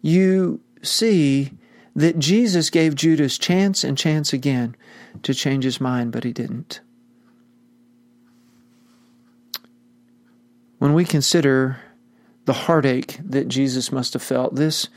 you 0.00 0.60
see 0.82 1.52
that 1.96 2.18
Jesus 2.18 2.70
gave 2.70 2.94
Judas 2.94 3.38
chance 3.38 3.84
and 3.84 3.96
chance 3.96 4.32
again 4.32 4.76
to 5.22 5.34
change 5.34 5.64
his 5.64 5.80
mind, 5.80 6.12
but 6.12 6.24
he 6.24 6.32
didn't. 6.32 6.80
When 10.78 10.92
we 10.92 11.04
consider 11.04 11.78
the 12.44 12.52
heartache 12.52 13.18
that 13.24 13.48
Jesus 13.48 13.90
must 13.90 14.12
have 14.12 14.22
felt, 14.22 14.56
this 14.56 14.88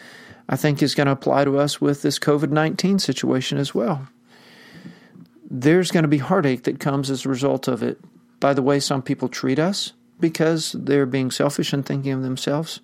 I 0.49 0.55
think 0.55 0.81
is 0.81 0.95
going 0.95 1.07
to 1.07 1.13
apply 1.13 1.45
to 1.45 1.57
us 1.57 1.81
with 1.81 2.01
this 2.01 2.19
COVID 2.19 2.51
19 2.51 2.99
situation 2.99 3.57
as 3.57 3.75
well. 3.75 4.07
There's 5.49 5.91
going 5.91 6.03
to 6.03 6.10
be 6.10 6.17
heartache 6.17 6.63
that 6.63 6.79
comes 6.79 7.10
as 7.10 7.25
a 7.25 7.29
result 7.29 7.67
of 7.67 7.83
it 7.83 7.99
by 8.39 8.53
the 8.53 8.62
way 8.62 8.79
some 8.79 9.01
people 9.01 9.29
treat 9.29 9.60
us 9.60 9.93
because 10.19 10.73
they're 10.77 11.05
being 11.05 11.31
selfish 11.31 11.73
and 11.73 11.86
thinking 11.86 12.12
of 12.12 12.23
themselves, 12.23 12.81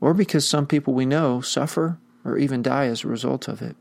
or 0.00 0.14
because 0.14 0.46
some 0.46 0.66
people 0.66 0.92
we 0.92 1.06
know 1.06 1.40
suffer 1.40 1.98
or 2.24 2.36
even 2.36 2.62
die 2.62 2.86
as 2.86 3.04
a 3.04 3.08
result 3.08 3.48
of 3.48 3.62
it. 3.62 3.76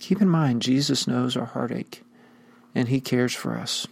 Keep 0.00 0.20
in 0.20 0.28
mind, 0.28 0.62
Jesus 0.62 1.06
knows 1.06 1.36
our 1.36 1.46
heartache 1.46 2.02
and 2.74 2.88
He 2.88 3.00
cares 3.00 3.34
for 3.34 3.56
us. 3.56 3.86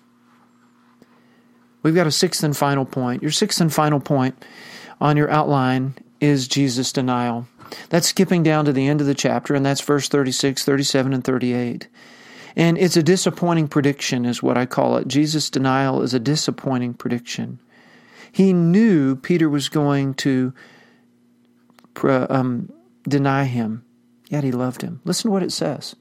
We've 1.82 1.94
got 1.94 2.06
a 2.06 2.12
sixth 2.12 2.42
and 2.42 2.56
final 2.56 2.84
point. 2.84 3.22
Your 3.22 3.30
sixth 3.30 3.60
and 3.60 3.72
final 3.72 4.00
point 4.00 4.44
on 5.00 5.16
your 5.16 5.30
outline 5.30 5.94
is 6.20 6.48
Jesus' 6.48 6.92
denial. 6.92 7.46
That's 7.88 8.08
skipping 8.08 8.42
down 8.42 8.64
to 8.64 8.72
the 8.72 8.86
end 8.86 9.00
of 9.00 9.06
the 9.06 9.14
chapter, 9.14 9.54
and 9.54 9.64
that's 9.64 9.80
verse 9.80 10.08
36, 10.08 10.64
37, 10.64 11.12
and 11.12 11.24
38. 11.24 11.88
And 12.56 12.78
it's 12.78 12.96
a 12.96 13.02
disappointing 13.02 13.68
prediction, 13.68 14.24
is 14.24 14.42
what 14.42 14.56
I 14.56 14.64
call 14.66 14.96
it. 14.96 15.08
Jesus' 15.08 15.50
denial 15.50 16.02
is 16.02 16.14
a 16.14 16.18
disappointing 16.20 16.94
prediction. 16.94 17.60
He 18.32 18.52
knew 18.52 19.16
Peter 19.16 19.48
was 19.48 19.68
going 19.68 20.14
to 20.14 20.52
um, 22.04 22.72
deny 23.06 23.44
him, 23.44 23.84
yet 24.28 24.44
he 24.44 24.52
loved 24.52 24.82
him. 24.82 25.00
Listen 25.04 25.28
to 25.28 25.32
what 25.32 25.42
it 25.42 25.52
says. 25.52 25.96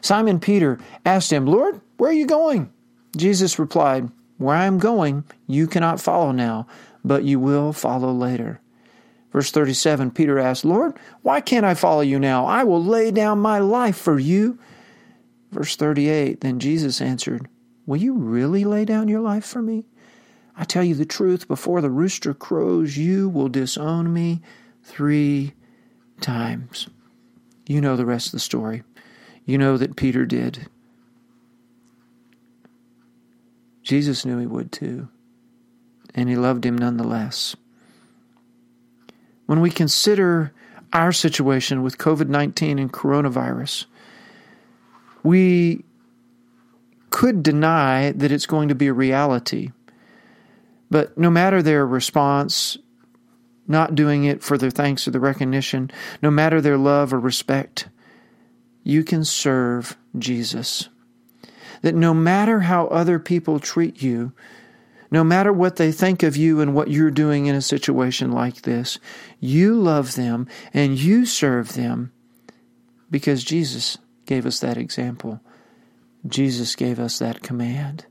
Simon 0.00 0.38
Peter 0.38 0.78
asked 1.04 1.32
him, 1.32 1.46
Lord, 1.46 1.80
where 1.96 2.10
are 2.10 2.14
you 2.14 2.26
going? 2.26 2.72
Jesus 3.16 3.58
replied, 3.58 4.10
Where 4.38 4.54
I 4.54 4.66
am 4.66 4.78
going, 4.78 5.24
you 5.46 5.66
cannot 5.66 6.00
follow 6.00 6.32
now, 6.32 6.66
but 7.04 7.24
you 7.24 7.40
will 7.40 7.72
follow 7.72 8.12
later. 8.12 8.60
Verse 9.32 9.50
37 9.50 10.10
Peter 10.12 10.38
asked, 10.38 10.64
Lord, 10.64 10.98
why 11.22 11.40
can't 11.40 11.66
I 11.66 11.74
follow 11.74 12.00
you 12.00 12.18
now? 12.18 12.46
I 12.46 12.64
will 12.64 12.82
lay 12.82 13.10
down 13.10 13.38
my 13.38 13.58
life 13.58 13.96
for 13.96 14.18
you. 14.18 14.58
Verse 15.50 15.76
38 15.76 16.40
Then 16.40 16.58
Jesus 16.58 17.00
answered, 17.00 17.48
Will 17.86 17.96
you 17.98 18.14
really 18.14 18.64
lay 18.64 18.84
down 18.84 19.08
your 19.08 19.20
life 19.20 19.44
for 19.44 19.62
me? 19.62 19.86
I 20.56 20.64
tell 20.64 20.82
you 20.82 20.94
the 20.94 21.04
truth, 21.04 21.46
before 21.46 21.80
the 21.80 21.90
rooster 21.90 22.32
crows, 22.32 22.96
you 22.96 23.28
will 23.28 23.48
disown 23.48 24.12
me 24.12 24.40
three 24.82 25.52
times. 26.20 26.88
You 27.66 27.80
know 27.80 27.96
the 27.96 28.06
rest 28.06 28.28
of 28.28 28.32
the 28.32 28.38
story. 28.38 28.82
You 29.44 29.58
know 29.58 29.76
that 29.76 29.96
Peter 29.96 30.24
did. 30.24 30.68
Jesus 33.82 34.24
knew 34.24 34.38
he 34.38 34.46
would 34.46 34.72
too, 34.72 35.08
and 36.14 36.28
he 36.28 36.36
loved 36.36 36.64
him 36.64 36.76
nonetheless. 36.76 37.54
When 39.46 39.60
we 39.60 39.70
consider 39.70 40.52
our 40.92 41.12
situation 41.12 41.82
with 41.82 41.98
COVID 41.98 42.28
19 42.28 42.78
and 42.78 42.92
coronavirus, 42.92 43.86
we 45.22 45.84
could 47.10 47.42
deny 47.42 48.12
that 48.12 48.30
it's 48.30 48.46
going 48.46 48.68
to 48.68 48.74
be 48.74 48.88
a 48.88 48.92
reality. 48.92 49.70
But 50.90 51.16
no 51.16 51.30
matter 51.30 51.62
their 51.62 51.86
response, 51.86 52.76
not 53.66 53.94
doing 53.94 54.24
it 54.24 54.42
for 54.42 54.56
their 54.58 54.70
thanks 54.70 55.08
or 55.08 55.10
the 55.10 55.20
recognition, 55.20 55.90
no 56.22 56.30
matter 56.30 56.60
their 56.60 56.76
love 56.76 57.12
or 57.12 57.18
respect, 57.18 57.88
you 58.84 59.02
can 59.02 59.24
serve 59.24 59.96
Jesus. 60.18 60.88
That 61.82 61.94
no 61.94 62.14
matter 62.14 62.60
how 62.60 62.86
other 62.88 63.18
people 63.18 63.58
treat 63.58 64.02
you, 64.02 64.32
no 65.16 65.24
matter 65.24 65.50
what 65.50 65.76
they 65.76 65.90
think 65.90 66.22
of 66.22 66.36
you 66.36 66.60
and 66.60 66.74
what 66.74 66.90
you're 66.90 67.10
doing 67.10 67.46
in 67.46 67.54
a 67.54 67.62
situation 67.62 68.30
like 68.30 68.60
this, 68.60 68.98
you 69.40 69.74
love 69.74 70.14
them 70.14 70.46
and 70.74 70.98
you 70.98 71.24
serve 71.24 71.72
them 71.72 72.12
because 73.10 73.42
Jesus 73.42 73.96
gave 74.26 74.44
us 74.44 74.60
that 74.60 74.76
example. 74.76 75.40
Jesus 76.26 76.74
gave 76.74 77.00
us 77.00 77.18
that 77.18 77.42
command. 77.42 78.04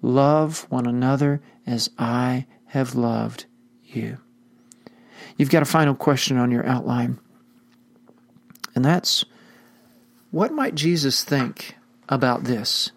Love 0.00 0.66
one 0.70 0.86
another 0.86 1.42
as 1.66 1.90
I 1.98 2.46
have 2.68 2.94
loved 2.94 3.44
you. 3.84 4.16
You've 5.36 5.50
got 5.50 5.60
a 5.60 5.66
final 5.66 5.94
question 5.94 6.38
on 6.38 6.50
your 6.50 6.64
outline, 6.64 7.18
and 8.74 8.82
that's 8.82 9.22
what 10.30 10.50
might 10.50 10.76
Jesus 10.76 11.24
think 11.24 11.76
about 12.08 12.44
this? 12.44 12.90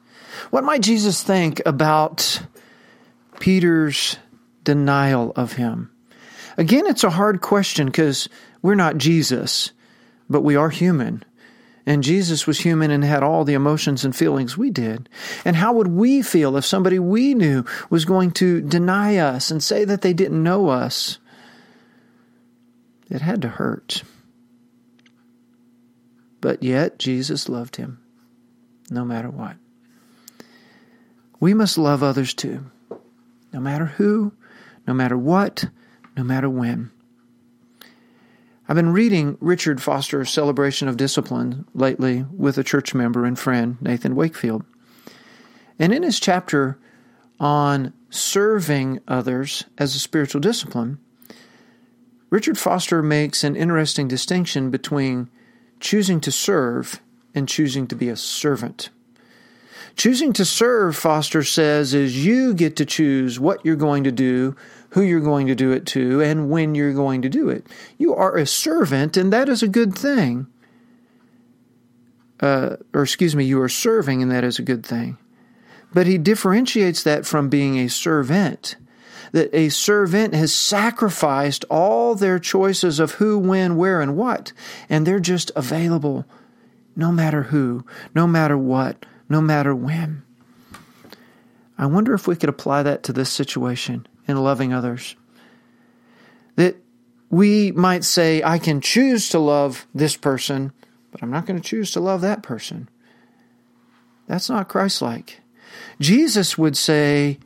What 0.52 0.64
might 0.64 0.82
Jesus 0.82 1.22
think 1.22 1.62
about 1.66 2.42
Peter's 3.40 4.18
denial 4.64 5.32
of 5.36 5.54
him? 5.54 5.92
Again, 6.58 6.86
it's 6.88 7.04
a 7.04 7.10
hard 7.10 7.42
question 7.42 7.88
because 7.88 8.30
we're 8.62 8.76
not 8.76 8.98
Jesus, 8.98 9.72
but 10.30 10.42
we 10.42 10.56
are 10.56 10.70
human. 10.70 11.24
And 11.86 12.04
Jesus 12.04 12.48
was 12.48 12.60
human 12.60 12.90
and 12.90 13.04
had 13.04 13.22
all 13.22 13.44
the 13.44 13.54
emotions 13.54 14.04
and 14.04 14.16
feelings 14.16 14.58
we 14.58 14.72
did. 14.72 15.08
And 15.44 15.56
how 15.56 15.74
would 15.74 15.88
we 15.88 16.24
feel 16.24 16.58
if 16.58 16.66
somebody 16.66 16.98
we 16.98 17.36
knew 17.36 17.64
was 17.90 18.06
going 18.06 18.32
to 18.32 18.62
deny 18.62 19.18
us 19.18 19.52
and 19.52 19.64
say 19.64 19.86
that 19.86 20.02
they 20.02 20.14
didn't 20.14 20.42
know 20.42 20.70
us? 20.70 21.20
It 23.10 23.22
had 23.22 23.44
to 23.44 23.50
hurt. 23.50 24.02
But 26.42 26.64
yet, 26.64 26.98
Jesus 26.98 27.50
loved 27.50 27.76
him, 27.76 28.00
no 28.90 29.06
matter 29.06 29.30
what. 29.30 29.56
We 31.40 31.54
must 31.54 31.78
love 31.78 32.02
others 32.02 32.34
too, 32.34 32.66
no 33.56 33.62
matter 33.62 33.86
who, 33.86 34.34
no 34.86 34.94
matter 34.94 35.18
what, 35.18 35.70
no 36.18 36.26
matter 36.26 36.50
when. 36.50 36.92
I've 38.68 38.76
been 38.76 38.92
reading 38.92 39.38
Richard 39.40 39.82
Foster's 39.82 40.30
Celebration 40.30 40.90
of 40.90 40.98
Discipline 40.98 41.66
lately 41.74 42.26
with 42.36 42.58
a 42.58 42.66
church 42.66 42.94
member 42.94 43.24
and 43.24 43.40
friend, 43.40 43.78
Nathan 43.80 44.14
Wakefield. 44.14 44.66
And 45.80 45.94
in 45.94 46.04
his 46.04 46.20
chapter 46.20 46.78
on 47.40 47.94
serving 48.10 49.00
others 49.08 49.64
as 49.78 49.96
a 49.96 50.00
spiritual 50.00 50.42
discipline, 50.42 51.00
Richard 52.30 52.58
Foster 52.58 53.02
makes 53.02 53.46
an 53.46 53.56
interesting 53.56 54.10
distinction 54.10 54.70
between 54.70 55.30
choosing 55.80 56.20
to 56.20 56.32
serve 56.32 57.00
and 57.34 57.48
choosing 57.48 57.88
to 57.88 57.96
be 57.96 58.10
a 58.10 58.18
servant. 58.18 58.90
Choosing 59.96 60.34
to 60.34 60.46
serve, 60.46 60.96
Foster 60.96 61.44
says, 61.44 61.94
is 61.94 62.26
you 62.26 62.54
get 62.54 62.76
to 62.78 62.86
choose 62.86 63.40
what 63.40 63.66
you're 63.66 63.76
going 63.76 64.04
to 64.04 64.12
do 64.12 64.56
who 64.96 65.02
you're 65.02 65.20
going 65.20 65.48
to 65.48 65.56
do 65.56 65.74
it 65.74 65.86
to, 65.86 66.22
and 66.22 66.50
when 66.50 66.74
you're 66.74 66.94
going 66.94 67.22
to 67.22 67.28
do 67.28 67.50
it. 67.50 67.68
You 67.98 68.16
are 68.16 68.38
a 68.38 68.48
servant, 68.48 69.18
and 69.18 69.32
that 69.34 69.50
is 69.50 69.62
a 69.62 69.68
good 69.68 69.94
thing. 69.94 70.48
Uh, 72.40 72.78
or, 72.94 73.04
excuse 73.04 73.36
me, 73.36 73.44
you 73.44 73.62
are 73.62 73.68
serving, 73.68 74.22
and 74.22 74.32
that 74.32 74.46
is 74.46 74.58
a 74.58 74.64
good 74.64 74.86
thing. 74.86 75.18
But 75.94 76.08
he 76.08 76.18
differentiates 76.18 77.04
that 77.04 77.26
from 77.26 77.50
being 77.50 77.78
a 77.78 77.90
servant. 77.90 78.78
That 79.34 79.54
a 79.54 79.68
servant 79.68 80.34
has 80.34 80.56
sacrificed 80.56 81.66
all 81.70 82.16
their 82.16 82.40
choices 82.40 82.98
of 82.98 83.16
who, 83.16 83.38
when, 83.38 83.76
where, 83.76 84.00
and 84.00 84.16
what, 84.16 84.54
and 84.88 85.06
they're 85.06 85.20
just 85.20 85.52
available 85.58 86.26
no 86.96 87.12
matter 87.12 87.44
who, 87.44 87.86
no 88.14 88.28
matter 88.28 88.58
what, 88.58 89.06
no 89.30 89.42
matter 89.42 89.76
when. 89.76 90.24
I 91.78 91.86
wonder 91.86 92.14
if 92.14 92.28
we 92.28 92.36
could 92.36 92.50
apply 92.50 92.84
that 92.84 93.04
to 93.04 93.14
this 93.14 93.30
situation 93.30 94.08
in 94.28 94.38
loving 94.38 94.74
others. 94.74 95.16
That 96.56 96.78
we 97.30 97.72
might 97.72 98.04
say, 98.04 98.42
I 98.44 98.60
can 98.60 98.80
choose 98.82 99.30
to 99.30 99.40
love 99.40 99.86
this 99.94 100.16
person, 100.16 100.72
but 101.12 101.22
I'm 101.22 101.32
not 101.32 101.46
going 101.46 101.60
to 101.60 101.68
choose 101.68 101.92
to 101.92 102.00
love 102.00 102.22
that 102.22 102.44
person. 102.44 102.90
That's 104.28 104.50
not 104.50 104.70
Christ 104.70 105.02
like. 105.02 105.42
Jesus 106.00 106.58
would 106.58 106.78
say, 106.78 107.40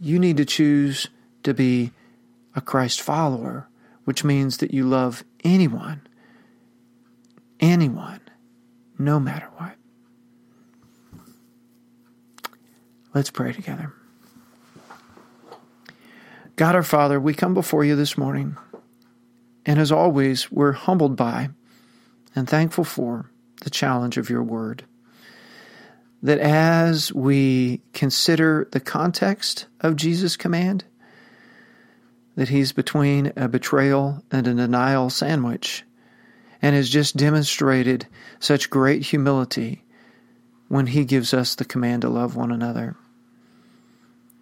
You 0.00 0.18
need 0.18 0.36
to 0.38 0.44
choose 0.44 1.08
to 1.42 1.52
be 1.52 1.92
a 2.54 2.60
Christ 2.60 3.00
follower, 3.00 3.68
which 4.04 4.24
means 4.24 4.56
that 4.58 4.72
you 4.72 4.84
love 4.84 5.24
anyone, 5.44 6.02
anyone, 7.60 8.20
no 8.98 9.20
matter 9.20 9.48
what. 9.56 9.76
Let's 13.12 13.30
pray 13.30 13.52
together. 13.52 13.92
God 16.54 16.76
our 16.76 16.84
Father, 16.84 17.18
we 17.18 17.34
come 17.34 17.54
before 17.54 17.84
you 17.84 17.96
this 17.96 18.16
morning, 18.16 18.56
and 19.66 19.80
as 19.80 19.90
always, 19.90 20.52
we're 20.52 20.72
humbled 20.72 21.16
by 21.16 21.50
and 22.36 22.48
thankful 22.48 22.84
for 22.84 23.30
the 23.62 23.70
challenge 23.70 24.16
of 24.16 24.30
your 24.30 24.44
word. 24.44 24.84
That 26.22 26.38
as 26.38 27.12
we 27.12 27.80
consider 27.92 28.68
the 28.70 28.80
context 28.80 29.66
of 29.80 29.96
Jesus' 29.96 30.36
command, 30.36 30.84
that 32.36 32.50
he's 32.50 32.72
between 32.72 33.32
a 33.36 33.48
betrayal 33.48 34.22
and 34.30 34.46
a 34.46 34.54
denial 34.54 35.10
sandwich, 35.10 35.82
and 36.62 36.76
has 36.76 36.88
just 36.88 37.16
demonstrated 37.16 38.06
such 38.38 38.70
great 38.70 39.02
humility 39.02 39.82
when 40.68 40.86
he 40.86 41.04
gives 41.04 41.34
us 41.34 41.56
the 41.56 41.64
command 41.64 42.02
to 42.02 42.08
love 42.08 42.36
one 42.36 42.52
another, 42.52 42.96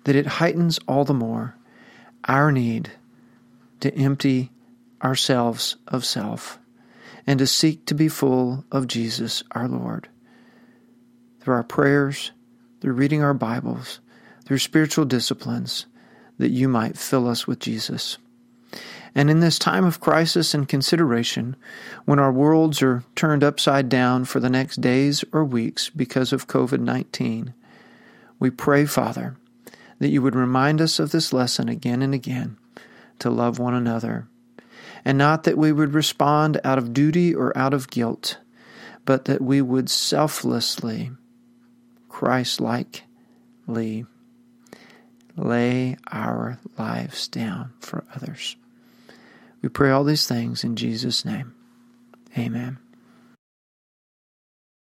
that 0.09 0.17
it 0.17 0.27
heightens 0.27 0.81
all 0.89 1.05
the 1.05 1.13
more 1.13 1.55
our 2.25 2.51
need 2.51 2.91
to 3.79 3.95
empty 3.95 4.51
ourselves 5.05 5.77
of 5.87 6.03
self 6.03 6.59
and 7.27 7.39
to 7.39 7.47
seek 7.47 7.85
to 7.85 7.95
be 7.95 8.09
full 8.09 8.65
of 8.73 8.87
Jesus 8.87 9.43
our 9.51 9.69
Lord. 9.69 10.09
Through 11.41 11.57
our 11.57 11.63
prayers, 11.63 12.33
through 12.81 12.95
reading 12.95 13.23
our 13.23 13.35
Bibles, 13.35 14.01
through 14.47 14.57
spiritual 14.57 15.05
disciplines, 15.05 15.85
that 16.39 16.53
you 16.53 16.71
might 16.71 16.97
fill 16.97 17.29
us 17.29 17.47
with 17.47 17.59
Jesus. 17.59 18.17
And 19.15 19.29
in 19.29 19.41
this 19.41 19.59
time 19.59 19.85
of 19.85 20.01
crisis 20.01 20.55
and 20.55 20.67
consideration, 20.67 21.55
when 22.07 22.19
our 22.19 22.33
worlds 22.33 22.81
are 22.81 23.05
turned 23.15 23.45
upside 23.45 23.91
down 23.91 24.25
for 24.25 24.41
the 24.41 24.49
next 24.49 24.81
days 24.81 25.23
or 25.35 25.45
weeks 25.45 25.91
because 25.91 26.33
of 26.33 26.49
COVID 26.49 26.81
19, 26.81 27.53
we 28.39 28.49
pray, 28.49 28.87
Father, 28.87 29.37
that 29.99 30.09
you 30.09 30.23
would 30.23 30.35
remind 30.35 30.81
us 30.81 30.99
of 30.99 31.11
this 31.11 31.33
lesson 31.33 31.69
again 31.69 32.03
and 32.03 32.15
again 32.15 32.57
to 33.19 33.31
love 33.31 33.59
one 33.59 33.75
another, 33.75 34.29
and 35.05 35.19
not 35.19 35.45
that 35.45 35.59
we 35.59 35.73
would 35.73 35.95
respond 35.95 36.61
out 36.65 36.79
of 36.79 36.93
duty 36.93 37.35
or 37.35 37.57
out 37.57 37.75
of 37.75 37.91
guilt, 37.91 38.39
but 39.05 39.25
that 39.25 39.41
we 39.41 39.61
would 39.61 39.89
selflessly, 39.89 41.11
Christ 42.09 42.61
likely, 42.61 44.07
lay 45.37 45.97
our 46.11 46.59
lives 46.77 47.29
down 47.29 47.73
for 47.81 48.05
others. 48.15 48.57
We 49.63 49.69
pray 49.69 49.91
all 49.91 50.05
these 50.05 50.27
things 50.27 50.63
in 50.65 50.77
Jesus' 50.77 51.25
name. 51.25 51.55
Amen. 52.37 52.79